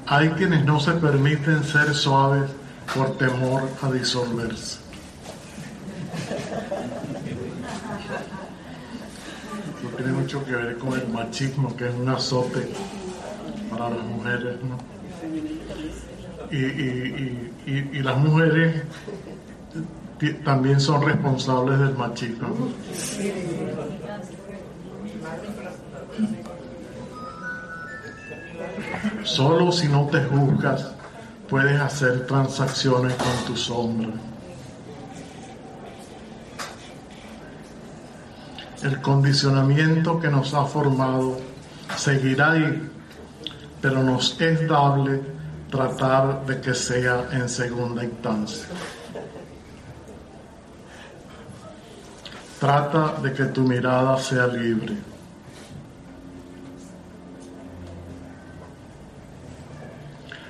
[0.08, 2.50] Hay quienes no se permiten ser suaves
[2.96, 4.80] por temor a disolverse.
[9.80, 12.72] Eso tiene mucho que ver con el machismo, que es un azote
[13.70, 14.78] para las mujeres, ¿no?
[16.50, 18.84] Y, y, y, y las mujeres
[20.44, 22.48] también son responsables del machismo.
[29.24, 30.94] Solo si no te juzgas
[31.50, 34.10] puedes hacer transacciones con tu sombra.
[38.82, 41.38] El condicionamiento que nos ha formado
[41.96, 42.90] seguirá ahí,
[43.82, 45.22] pero nos es dable
[45.70, 48.66] tratar de que sea en segunda instancia.
[52.64, 54.96] Trata de que tu mirada sea libre.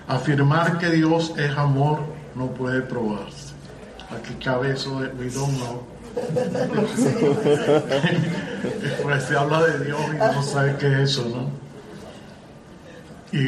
[0.08, 2.02] Afirmar que Dios es amor
[2.36, 3.56] no puede probarse.
[4.16, 5.82] Aquí cabe eso de we don't know.
[9.02, 11.50] pues se habla de Dios y no sabe qué es eso, ¿no?
[13.36, 13.48] Y,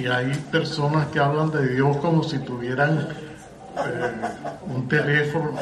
[0.00, 3.08] y hay personas que hablan de Dios como si tuvieran
[3.86, 4.12] eh,
[4.66, 5.52] un teléfono,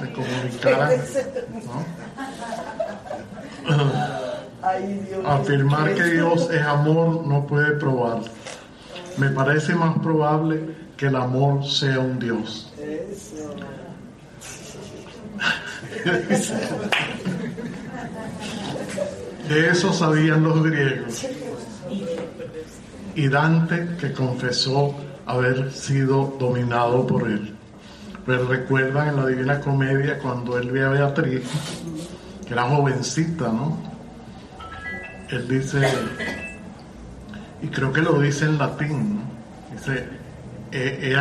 [0.00, 1.00] se comunicaran,
[5.26, 8.22] Afirmar que Dios es amor no puede probar.
[9.18, 10.60] Me parece más probable
[10.96, 12.72] que el amor sea un Dios.
[19.48, 21.26] De eso sabían los griegos.
[23.14, 24.94] Y Dante, que confesó
[25.26, 27.54] haber sido dominado por él.
[28.26, 31.42] Pero recuerdan en la Divina Comedia cuando él ve a Beatriz,
[32.46, 33.76] que era jovencita, ¿no?
[35.30, 35.86] Él dice,
[37.62, 39.20] y creo que lo dice en latín,
[39.72, 40.06] dice,
[40.72, 41.16] he,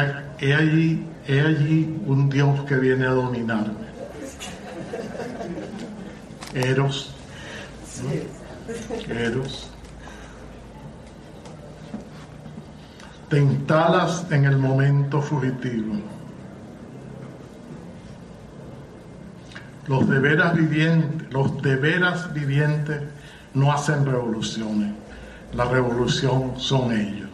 [0.54, 3.84] allí, he allí un Dios que viene a dominarme.
[6.54, 7.14] Eros,
[9.10, 9.73] Eros.
[13.34, 15.95] Te instalas en el momento fugitivo.
[19.88, 23.01] Los de veras vivientes, los de veras vivientes
[23.55, 24.91] no hacen revoluciones.
[25.51, 27.31] La revolución son ellos.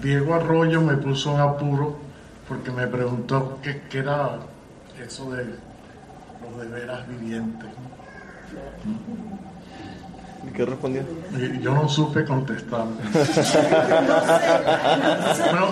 [0.00, 1.98] Diego Arroyo me puso en apuro
[2.48, 4.38] porque me preguntó qué, era
[5.04, 5.44] eso de
[6.40, 7.70] los de veras vivientes.
[10.48, 11.02] ¿Y qué respondió?
[11.60, 12.86] Yo no supe contestar.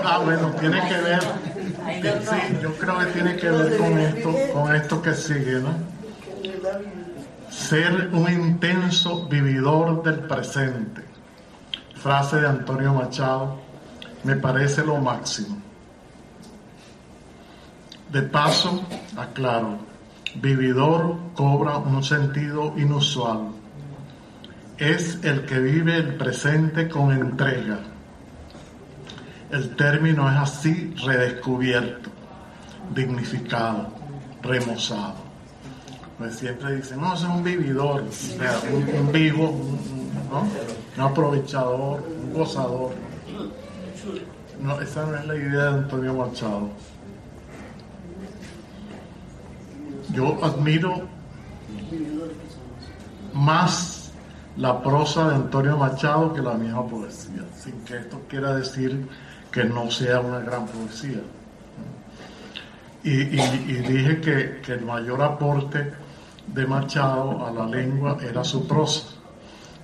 [0.04, 1.20] ah, bueno, tiene que ver.
[2.22, 5.74] Sí, yo creo que tiene que ver con esto, con esto que sigue, ¿no?
[7.50, 11.02] Ser un intenso vividor del presente.
[11.96, 13.58] Frase de Antonio Machado,
[14.24, 15.58] me parece lo máximo.
[18.10, 18.84] De paso,
[19.16, 19.78] aclaro,
[20.36, 23.61] vividor cobra un sentido inusual
[24.82, 27.78] es el que vive el presente con entrega.
[29.52, 32.10] El término es así redescubierto,
[32.92, 33.92] dignificado,
[34.42, 35.14] remozado.
[36.18, 42.92] Pues siempre dicen, no, es un vividor, un, vivo, un, aprovechador, un gozador.
[44.60, 46.70] No, esa no es la idea de Antonio Machado.
[50.12, 51.06] Yo admiro
[53.32, 54.01] más
[54.56, 59.08] la prosa de Antonio Machado que la misma poesía, sin que esto quiera decir
[59.50, 61.20] que no sea una gran poesía.
[63.04, 65.92] Y, dije que, el mayor aporte
[66.46, 69.08] de Machado a la lengua era su prosa.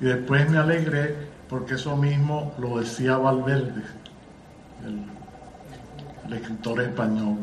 [0.01, 3.83] Y después me alegré porque eso mismo lo decía Valverde,
[4.85, 7.39] el, escritor español.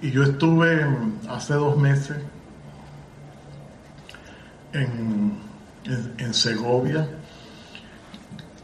[0.00, 0.84] Y yo estuve
[1.28, 2.16] hace dos meses
[4.72, 5.52] en,
[6.32, 7.06] Segovia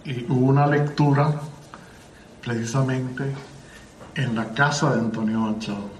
[0.05, 1.35] y hubo una lectura
[2.43, 3.25] precisamente
[4.15, 5.91] en la casa de Antonio Machado,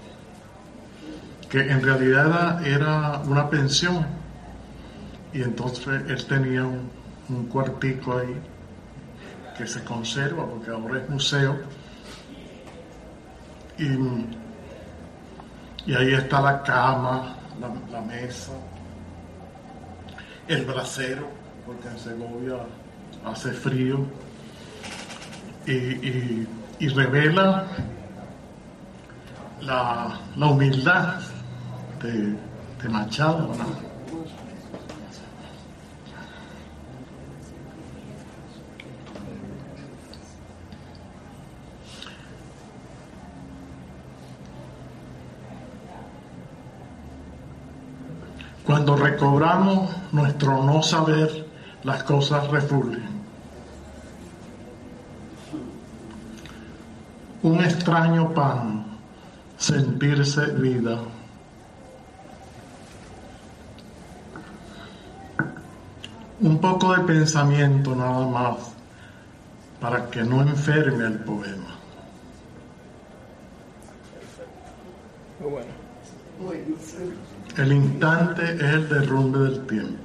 [1.49, 4.05] que en realidad era, una pensión.
[5.31, 6.89] Y entonces él tenía un,
[7.29, 8.35] un cuartico ahí
[9.59, 11.57] que se conserva porque ahora es museo.
[13.77, 13.89] Y,
[15.85, 17.35] y ahí está la cama,
[17.91, 18.53] la, mesa,
[20.49, 21.27] el brasero,
[21.65, 22.57] porque en Segovia
[23.23, 24.05] hace frío
[25.65, 27.67] y, revela
[29.61, 31.19] la, humildad
[32.01, 32.35] de,
[32.81, 33.53] de Machado.
[48.69, 51.47] Cuando recobramos nuestro no saber,
[51.81, 53.09] las cosas refulgen.
[57.41, 58.85] Un extraño pan,
[59.57, 60.99] sentirse vida.
[66.39, 68.55] Un poco de pensamiento nada más
[69.81, 71.75] para que no enferme el poema.
[75.39, 75.79] Muy bueno.
[77.59, 80.01] El instante es el derrumbe del tiempo.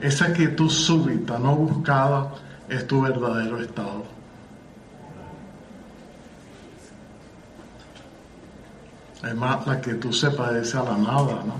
[0.00, 2.32] Esa quietud súbita, no buscada,
[2.66, 4.04] es tu verdadero estado.
[9.22, 11.56] Además, la quietud se parece a la nada, ¿no?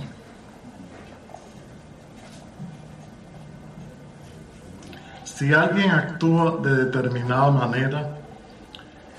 [5.25, 8.17] Si alguien actúa de determinada manera,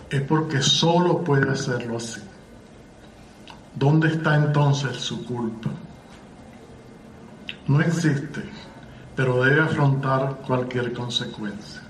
[0.10, 2.31] es porque solo puede hacerlo así.
[3.82, 5.72] ¿Dónde está entonces su culpa?
[7.66, 8.44] No existe,
[9.16, 11.82] pero debe afrontar cualquier consecuencia.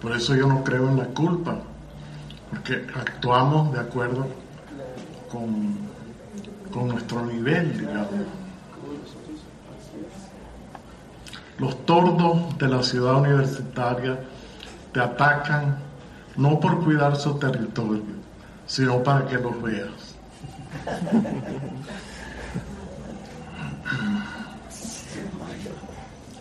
[0.00, 1.56] Por eso yo no creo en la culpa,
[2.50, 4.26] porque actuamos de acuerdo
[5.30, 5.76] con,
[6.72, 8.08] con nuestro nivel, digamos.
[11.60, 14.18] Los tordos de la ciudad universitaria
[14.92, 15.86] te atacan
[16.36, 18.15] no por cuidar su territorio,
[18.66, 20.16] sino para que los veas.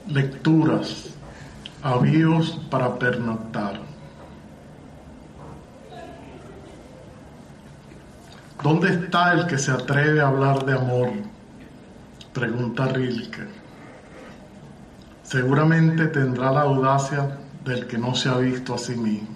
[0.07, 1.09] Lecturas,
[1.81, 3.79] avíos para pernoctar.
[8.61, 11.11] ¿Dónde está el que se atreve a hablar de amor?
[12.33, 13.47] Pregunta Rilke.
[15.21, 19.34] Seguramente tendrá la audacia del que no se ha visto a sí mismo.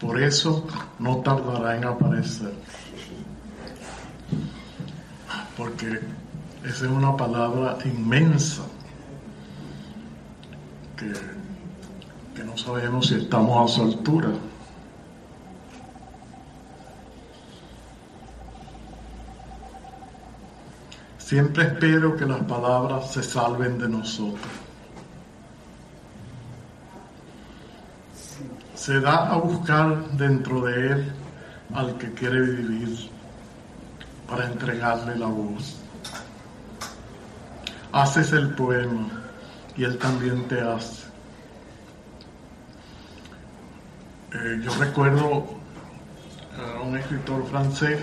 [0.00, 0.66] Por eso
[0.98, 2.52] no tardará en aparecer.
[5.56, 6.00] Porque
[6.64, 8.62] esa es una palabra inmensa
[10.96, 11.12] que,
[12.34, 14.30] que no sabemos si estamos a su altura.
[21.18, 24.46] Siempre espero que las palabras se salven de nosotros.
[28.84, 31.12] Se da a buscar dentro de él
[31.72, 33.08] al que quiere vivir
[34.28, 35.80] para entregarle la voz.
[37.92, 39.08] Haces el poema
[39.74, 41.04] y él también te hace.
[44.34, 45.46] Eh, yo recuerdo
[46.58, 48.02] a un escritor francés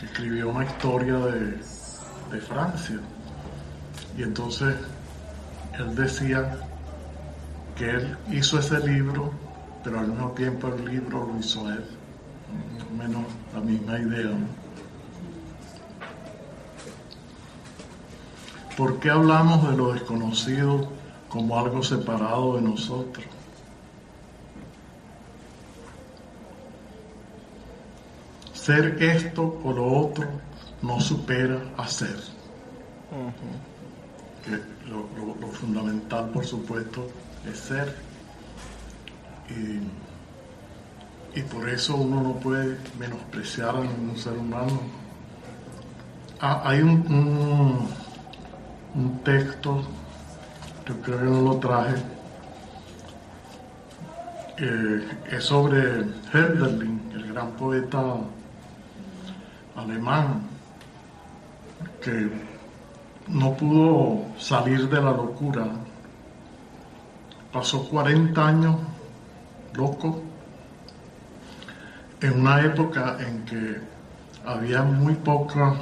[0.00, 1.60] que escribió una historia de,
[2.32, 2.98] de Francia
[4.18, 4.74] y entonces
[5.74, 6.58] él decía
[7.76, 9.43] que él hizo ese libro
[9.84, 11.84] pero al mismo tiempo el libro lo hizo él,
[12.96, 14.30] menos la misma idea.
[18.78, 20.88] ¿Por qué hablamos de lo desconocido
[21.28, 23.26] como algo separado de nosotros?
[28.54, 30.26] Ser esto o lo otro
[30.80, 32.16] no supera a ser.
[34.88, 37.06] lo fundamental, por supuesto,
[37.46, 38.03] es ser
[39.50, 44.80] y, por eso uno no puede menospreciar a ningún ser humano.
[46.40, 47.88] Ah, hay un,
[48.94, 49.82] un, texto,
[50.86, 51.96] yo creo que no lo traje,
[55.30, 58.16] es sobre Herderling, el gran poeta
[59.76, 60.42] alemán,
[62.00, 62.30] que
[63.28, 65.66] no pudo salir de la locura.
[67.52, 68.76] Pasó 40 años
[69.76, 70.22] loco,
[72.20, 73.80] en una época en que
[74.44, 75.76] había muy pocos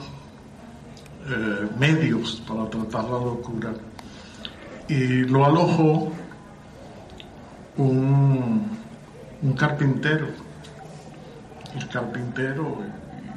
[1.28, 3.72] eh, medios para tratar la locura.
[4.88, 6.12] Y lo alojó
[7.76, 8.78] un,
[9.56, 10.26] carpintero.
[11.74, 12.78] El carpintero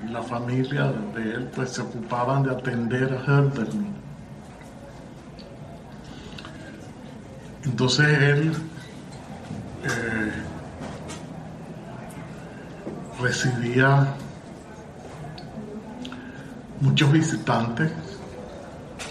[0.06, 3.95] y la familia de él pues se ocupaban de atender a Herderman.
[7.64, 8.53] Entonces él
[9.86, 10.32] eh,
[13.22, 14.16] recibía
[16.82, 17.91] muchos visitantes,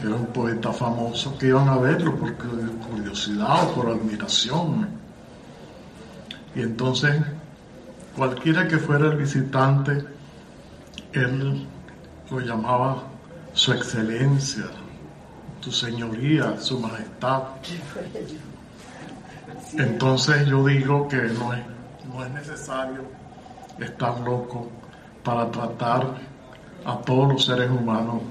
[0.00, 4.88] era un poeta famoso, que iban a verlo por curiosidad o por admiración.
[6.54, 7.22] Y entonces,
[8.16, 10.04] cualquiera que fuera el visitante,
[11.12, 11.66] él
[12.30, 13.04] lo llamaba
[13.52, 14.64] Su Excelencia,
[15.60, 17.42] Tu Señoría, Su Majestad.
[19.78, 23.02] Entonces yo digo que no es, necesario
[23.78, 24.70] estar loco
[25.24, 26.14] para tratar
[26.84, 28.22] a todos los seres humanos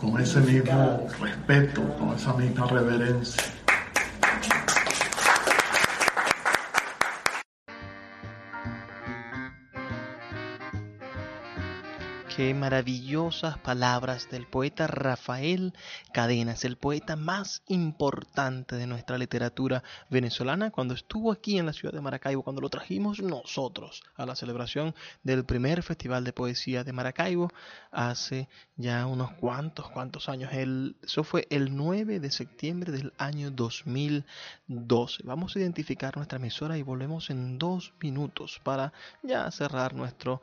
[0.00, 3.42] con ese mismo respeto, con esa misma reverencia.
[12.36, 15.72] Qué maravillosas palabras del poeta Rafael
[16.12, 21.94] Cadenas, el poeta más importante de nuestra literatura venezolana, cuando estuvo aquí en la ciudad
[21.94, 26.92] de Maracaibo, cuando lo trajimos nosotros a la celebración del primer Festival de Poesía de
[26.92, 27.50] Maracaibo
[27.90, 30.52] hace ya unos cuantos, cuantos años.
[30.52, 35.22] El, eso fue el 9 de septiembre del año 2012.
[35.24, 38.92] Vamos a identificar nuestra emisora y volvemos en dos minutos para
[39.22, 40.42] ya cerrar nuestro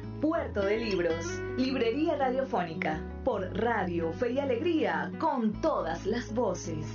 [0.21, 1.25] Puerto de Libros,
[1.57, 6.85] Librería Radiofónica, por Radio Fe y Alegría, con todas las voces.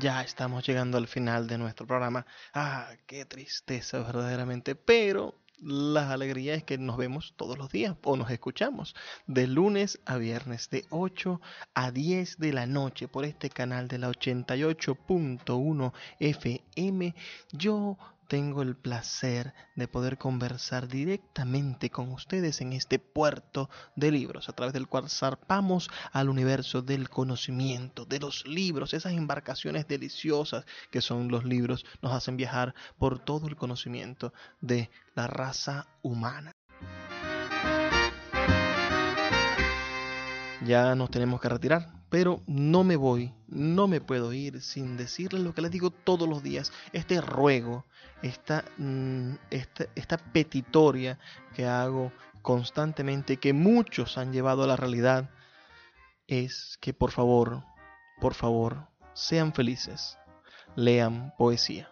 [0.00, 2.26] Ya estamos llegando al final de nuestro programa.
[2.52, 8.16] Ah, qué tristeza verdaderamente, pero la alegría es que nos vemos todos los días o
[8.16, 8.94] nos escuchamos
[9.26, 11.40] de lunes a viernes de 8
[11.74, 17.14] a 10 de la noche por este canal de la 88.1 FM.
[17.52, 17.96] Yo
[18.26, 24.52] tengo el placer de poder conversar directamente con ustedes en este puerto de libros, a
[24.52, 31.00] través del cual zarpamos al universo del conocimiento, de los libros, esas embarcaciones deliciosas que
[31.00, 36.55] son los libros, nos hacen viajar por todo el conocimiento de la raza humana.
[40.66, 45.42] Ya nos tenemos que retirar, pero no me voy, no me puedo ir sin decirles
[45.42, 47.84] lo que les digo todos los días, este ruego,
[48.22, 51.18] esta, mm, esta, esta petitoria
[51.54, 52.10] que hago
[52.42, 55.30] constantemente, que muchos han llevado a la realidad,
[56.26, 57.62] es que por favor,
[58.20, 60.18] por favor, sean felices,
[60.74, 61.88] lean poesía.